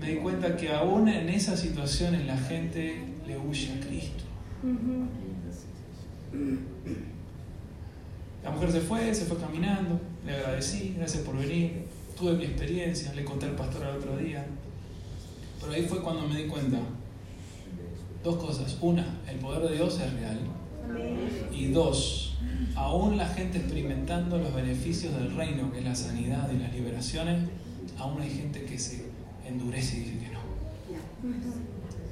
[0.00, 4.24] Me di cuenta que aún en esas situaciones la gente le huye a Cristo.
[8.56, 11.84] Mujer se fue, se fue caminando, le agradecí, gracias por venir,
[12.16, 14.46] tuve mi experiencia, le conté al pastor al otro día.
[15.60, 16.78] Pero ahí fue cuando me di cuenta.
[18.24, 18.78] Dos cosas.
[18.80, 20.38] Una, el poder de Dios es real.
[21.52, 22.38] Y dos,
[22.74, 27.42] aún la gente experimentando los beneficios del reino, que es la sanidad y las liberaciones,
[27.98, 29.04] aún hay gente que se
[29.46, 30.40] endurece y dice que no.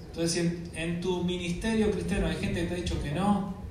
[0.09, 3.64] Entonces, si en, en tu ministerio cristiano hay gente que te ha dicho que no,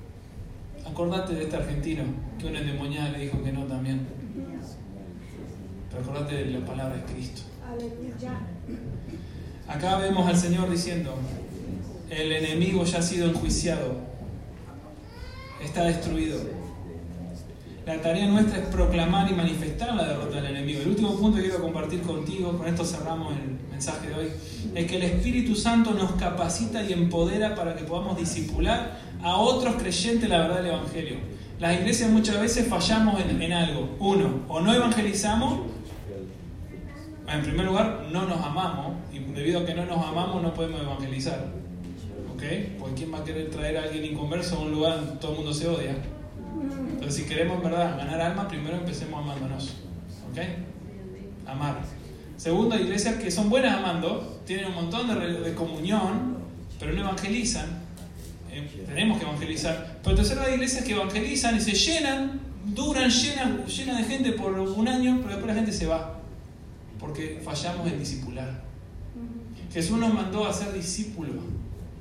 [0.86, 2.04] acordate de este argentino
[2.38, 4.06] que una endemoniada le dijo que no también.
[5.90, 7.42] Pero acordate de la palabra de Cristo.
[9.66, 11.14] Acá vemos al Señor diciendo,
[12.10, 13.96] el enemigo ya ha sido enjuiciado,
[15.62, 16.38] está destruido.
[17.86, 20.80] La tarea nuestra es proclamar y manifestar la derrota del enemigo.
[20.80, 24.26] El último punto que quiero compartir contigo, con esto cerramos el mensaje de hoy,
[24.74, 29.76] es que el Espíritu Santo nos capacita y empodera para que podamos disipular a otros
[29.76, 31.16] creyentes la verdad del Evangelio.
[31.58, 33.96] Las iglesias muchas veces fallamos en, en algo.
[33.98, 35.60] Uno, o no evangelizamos,
[37.26, 40.82] en primer lugar, no nos amamos, y debido a que no nos amamos no podemos
[40.82, 41.46] evangelizar.
[42.34, 42.42] ¿Ok?
[42.78, 45.38] Porque ¿quién va a querer traer a alguien inconverso a un lugar donde todo el
[45.38, 45.96] mundo se odia?
[46.92, 49.76] Entonces, si queremos verdad ganar alma, primero empecemos amándonos.
[50.30, 51.48] ¿Ok?
[51.48, 51.80] Amar.
[52.36, 56.36] Segundo, iglesias que son buenas amando, tienen un montón de, de comunión,
[56.78, 57.83] pero no evangelizan.
[58.86, 59.98] Tenemos que evangelizar.
[60.02, 64.52] Pero tercero, hay iglesias que evangelizan y se llenan, duran, llenan, llenan de gente por
[64.52, 66.20] un año, pero después la gente se va.
[66.98, 68.62] Porque fallamos en discipular.
[69.72, 71.34] Jesús nos mandó a ser discípulos,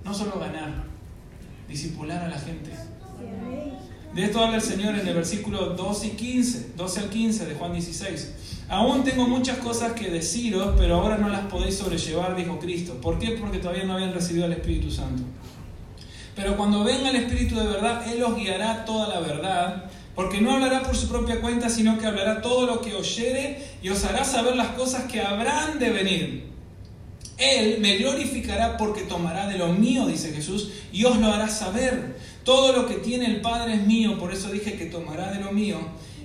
[0.06, 0.84] no solo ganar,
[1.68, 2.70] discipular a la gente.
[4.14, 7.56] De esto habla el Señor en el versículo 12 y 15, 12 al 15 de
[7.56, 8.34] Juan 16.
[8.70, 12.94] Aún tengo muchas cosas que deciros, pero ahora no las podéis sobrellevar, dijo Cristo.
[13.02, 13.32] ¿Por qué?
[13.32, 15.24] Porque todavía no habían recibido al Espíritu Santo.
[16.36, 20.54] Pero cuando venga el Espíritu de verdad, Él os guiará toda la verdad, porque no
[20.54, 24.24] hablará por su propia cuenta, sino que hablará todo lo que oyere y os hará
[24.24, 26.54] saber las cosas que habrán de venir.
[27.38, 32.16] Él me glorificará porque tomará de lo mío, dice Jesús, y os lo hará saber.
[32.44, 35.52] Todo lo que tiene el Padre es mío, por eso dije que tomará de lo
[35.52, 35.80] mío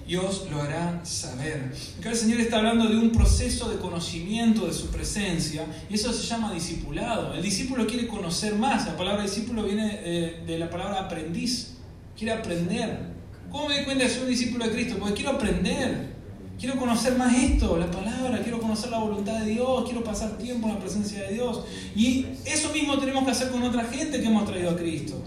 [0.08, 1.70] y os lo hará saber.
[1.98, 6.14] Acá el Señor está hablando de un proceso de conocimiento de su presencia y eso
[6.14, 7.34] se llama discipulado.
[7.34, 8.86] El discípulo quiere conocer más.
[8.86, 11.74] La palabra discípulo viene eh, de la palabra aprendiz.
[12.16, 13.18] Quiere aprender.
[13.50, 14.96] ¿Cómo me doy cuenta de ser un discípulo de Cristo?
[14.98, 16.16] Porque quiero aprender.
[16.58, 20.66] Quiero conocer más esto, la palabra, quiero conocer la voluntad de Dios, quiero pasar tiempo
[20.66, 21.64] en la presencia de Dios.
[21.94, 25.22] Y eso mismo tenemos que hacer con otra gente que hemos traído a Cristo.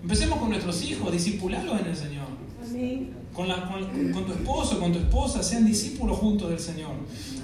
[0.00, 2.26] Empecemos con nuestros hijos, discipularlos en el Señor.
[2.64, 3.21] Amén.
[3.34, 3.46] Con,
[4.26, 6.90] tu esposo, con tu esposa, sean discípulos juntos del Señor.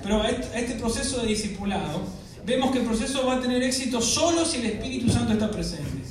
[0.02, 2.02] Pero a este, a este proceso de discipulado,
[2.44, 6.04] vemos que el proceso va a tener éxito solo si el Espíritu Santo está presente.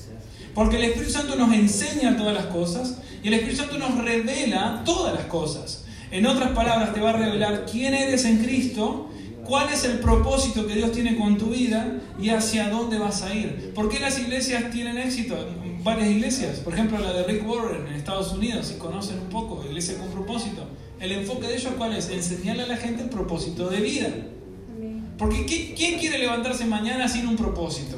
[0.53, 4.81] Porque el Espíritu Santo nos enseña todas las cosas y el Espíritu Santo nos revela
[4.83, 5.85] todas las cosas.
[6.09, 9.09] En otras palabras, te va a revelar quién eres en Cristo,
[9.47, 13.33] cuál es el propósito que Dios tiene con tu vida y hacia dónde vas a
[13.33, 13.71] ir.
[13.73, 15.37] ¿Por qué las iglesias tienen éxito?
[15.83, 19.63] Varias iglesias, por ejemplo la de Rick Warren en Estados Unidos, si conocen un poco,
[19.65, 20.67] iglesia con propósito.
[20.99, 22.09] El enfoque de ellos cuál es?
[22.09, 24.09] Enseñarle a la gente el propósito de vida.
[25.17, 27.97] Porque ¿qui- ¿quién quiere levantarse mañana sin un propósito?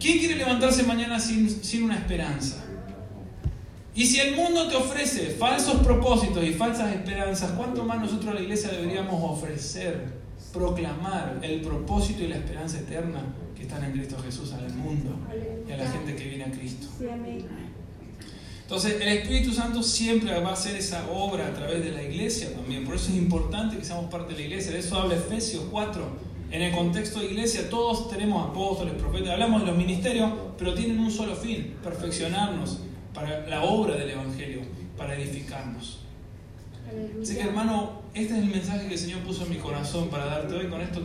[0.00, 2.64] ¿Quién quiere levantarse mañana sin, sin una esperanza?
[3.98, 8.40] Y si el mundo te ofrece falsos propósitos y falsas esperanzas, ¿cuánto más nosotros la
[8.40, 10.12] iglesia deberíamos ofrecer,
[10.52, 13.24] proclamar el propósito y la esperanza eterna
[13.56, 15.16] que están en Cristo Jesús al mundo
[15.68, 16.86] y a la gente que viene a Cristo?
[18.62, 22.54] Entonces, el Espíritu Santo siempre va a hacer esa obra a través de la iglesia
[22.54, 22.84] también.
[22.84, 24.70] Por eso es importante que seamos parte de la iglesia.
[24.70, 26.28] De eso habla Efesios 4.
[26.52, 31.00] En el contexto de iglesia, todos tenemos apóstoles, profetas, hablamos de los ministerios, pero tienen
[31.00, 32.82] un solo fin: perfeccionarnos
[33.18, 34.60] para la obra del Evangelio,
[34.96, 36.00] para edificarnos.
[37.20, 40.26] Así que, hermano, este es el mensaje que el Señor puso en mi corazón para
[40.26, 40.68] darte hoy.
[40.68, 41.00] Con esto.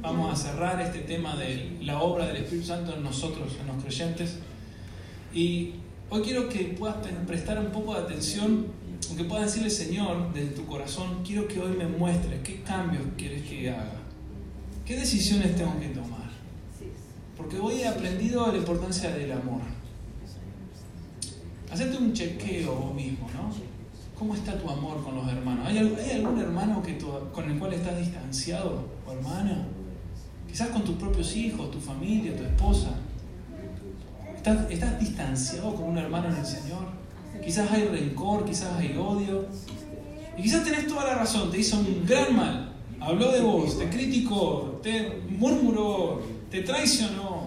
[0.00, 3.82] Vamos a cerrar este tema de la obra del Espíritu Santo en nosotros, en los
[3.82, 4.38] creyentes.
[5.32, 5.74] Y
[6.10, 8.66] hoy quiero que puedas pre- prestar un poco de atención,
[9.08, 13.42] aunque puedas decirle, Señor, desde tu corazón, quiero que hoy me muestres qué cambios quieres
[13.48, 14.00] que haga,
[14.84, 16.28] qué decisiones tengo que tomar.
[17.36, 19.60] Porque hoy he aprendido la importancia del amor.
[21.72, 23.50] Hacete un chequeo vos mismo, ¿no?
[24.18, 25.66] ¿Cómo está tu amor con los hermanos?
[25.66, 26.82] ¿Hay, al- hay algún hermano
[27.32, 29.66] con el cual estás distanciado o hermana?
[30.48, 32.90] Quizás con tus propios hijos, tu familia, tu esposa.
[34.36, 36.86] ¿Estás, estás distanciado con un hermano en el Señor?
[37.44, 39.46] Quizás hay rencor, quizás hay odio.
[40.36, 42.72] Y quizás tenés toda la razón, te hizo un gran mal.
[43.00, 47.46] Habló de vos, te criticó, te murmuró, te traicionó.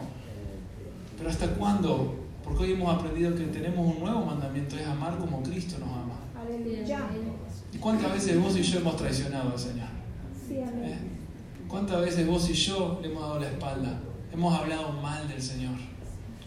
[1.17, 2.15] Pero ¿hasta cuándo?
[2.43, 6.19] Porque hoy hemos aprendido que tenemos un nuevo mandamiento, es amar como Cristo nos ama.
[6.39, 7.07] Aleluya.
[7.73, 9.87] ¿Y cuántas veces vos y yo hemos traicionado al Señor?
[10.47, 10.65] Sí, ¿Eh?
[10.67, 10.99] amén.
[11.67, 13.99] ¿Cuántas veces vos y yo le hemos dado la espalda?
[14.31, 15.73] Hemos hablado mal del Señor.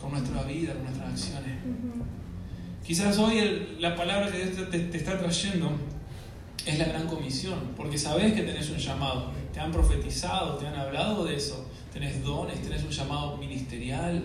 [0.01, 1.59] con nuestra vida, con nuestras acciones.
[2.87, 5.71] Quizás hoy el- la palabra que Dios te, te está trayendo
[6.67, 10.75] es la gran comisión, porque sabes que tenés un llamado, te han profetizado, te han
[10.77, 14.23] hablado de eso, tenés dones, tenés un llamado ministerial.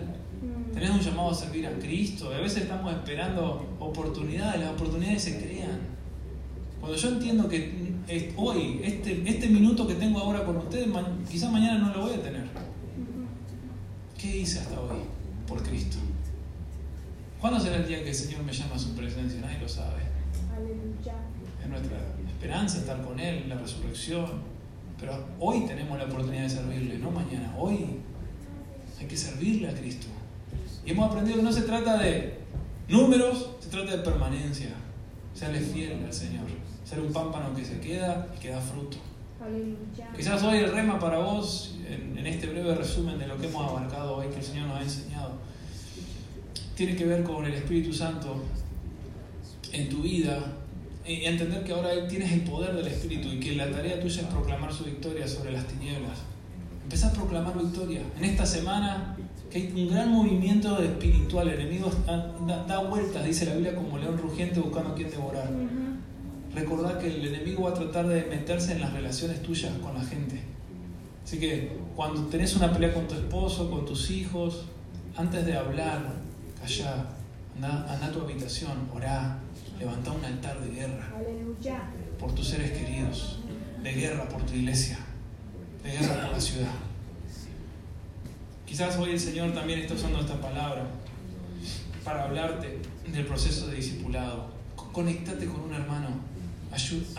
[0.72, 5.22] Tenés un llamado a servir a Cristo, y a veces estamos esperando oportunidades, las oportunidades
[5.22, 5.78] se crean.
[6.80, 11.06] Cuando yo entiendo que es- hoy, este, este minuto que tengo ahora con ustedes, ma-
[11.30, 12.44] quizás mañana no lo voy a tener.
[14.18, 14.98] ¿Qué hice hasta hoy
[15.46, 15.96] por Cristo?
[17.40, 19.40] ¿Cuándo será el día que el Señor me llama a su presencia?
[19.40, 20.02] Nadie lo sabe.
[21.62, 21.98] Es nuestra
[22.28, 24.26] esperanza estar con Él la resurrección.
[25.00, 27.52] Pero hoy tenemos la oportunidad de servirle, no mañana.
[27.58, 27.98] Hoy
[29.00, 30.06] hay que servirle a Cristo.
[30.84, 32.38] Y hemos aprendido que no se trata de
[32.88, 34.70] números, se trata de permanencia.
[35.34, 36.44] Serle fiel al Señor.
[36.84, 38.98] Ser un pámpano que se queda y que da fruto.
[39.42, 40.10] Aleluya.
[40.16, 43.68] Quizás hoy el rema para vos, en, en este breve resumen de lo que hemos
[43.68, 45.32] abarcado hoy, que el Señor nos ha enseñado,
[46.76, 48.42] tiene que ver con el Espíritu Santo
[49.72, 50.38] en tu vida
[51.04, 54.26] y entender que ahora tienes el poder del Espíritu y que la tarea tuya es
[54.28, 56.18] proclamar su victoria sobre las tinieblas.
[56.84, 58.02] Empezá a proclamar victoria.
[58.16, 59.16] En esta semana
[59.52, 61.90] que hay un gran movimiento espiritual, el enemigo
[62.66, 65.50] da, vueltas, dice la Biblia, como león rugiente buscando a quien devorar.
[65.52, 66.54] Ujú.
[66.54, 70.02] Recordá que el enemigo va a tratar de meterse en las relaciones tuyas con la
[70.02, 70.40] gente.
[71.22, 74.64] Así que cuando tenés una pelea con tu esposo, con tus hijos,
[75.16, 76.00] antes de hablar,
[76.60, 77.06] callá,
[77.54, 79.38] anda, anda a tu habitación, orá,
[79.78, 81.12] levantá un altar de guerra
[82.18, 83.40] por tus seres queridos,
[83.82, 84.98] de guerra por tu iglesia,
[85.82, 86.91] de guerra por la ciudad.
[88.72, 90.86] Quizás hoy el Señor también está usando esta palabra
[92.02, 94.46] para hablarte del proceso de discipulado.
[94.74, 96.08] Co- Conectate con un hermano.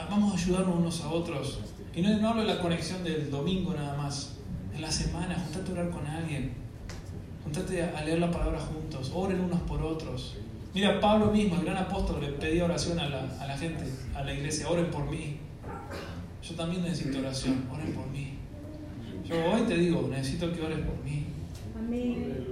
[0.10, 1.60] Vamos a ayudarnos unos a otros.
[1.94, 4.38] Y no, hablo de la conexión del domingo nada más.
[4.74, 6.54] En la semana, juntate a orar con alguien.
[7.44, 9.12] Juntate a leer la palabra juntos.
[9.14, 10.38] Oren unos por otros.
[10.74, 13.84] Mira, Pablo mismo, el gran apóstol, le pedía oración a la, a la gente,
[14.16, 14.68] a la iglesia.
[14.68, 15.38] Oren por mí.
[16.42, 17.66] Yo también necesito oración.
[17.72, 18.40] Oren por mí.
[19.24, 21.28] Yo hoy te digo, necesito que ores por mí.
[21.94, 22.44] Amén.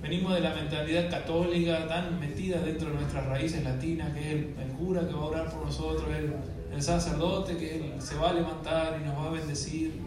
[0.00, 4.54] Venimos de la mentalidad católica tan metida dentro de nuestras raíces latinas, que es el,
[4.58, 6.32] el cura que va a orar por nosotros, el,
[6.72, 10.00] el sacerdote que él se va a levantar y nos va a bendecir.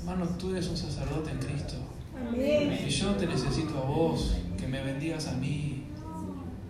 [0.00, 1.74] Hermano, tú eres un sacerdote en Cristo.
[2.16, 2.78] Amén.
[2.86, 5.84] Y yo te necesito a vos, que me bendigas a mí.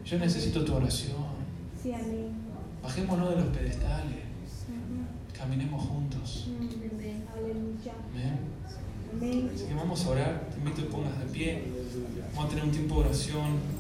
[0.05, 1.27] Yo necesito tu oración.
[1.81, 2.31] Sí, amén.
[2.83, 4.25] Bajémonos de los pedestales,
[5.37, 6.49] caminemos juntos.
[7.37, 7.93] Aleluya.
[8.13, 8.39] Amén.
[9.13, 9.51] Amén.
[9.55, 11.63] Así que vamos a orar, invito a que pongas de pie.
[12.35, 13.76] Vamos a tener un tiempo de oración.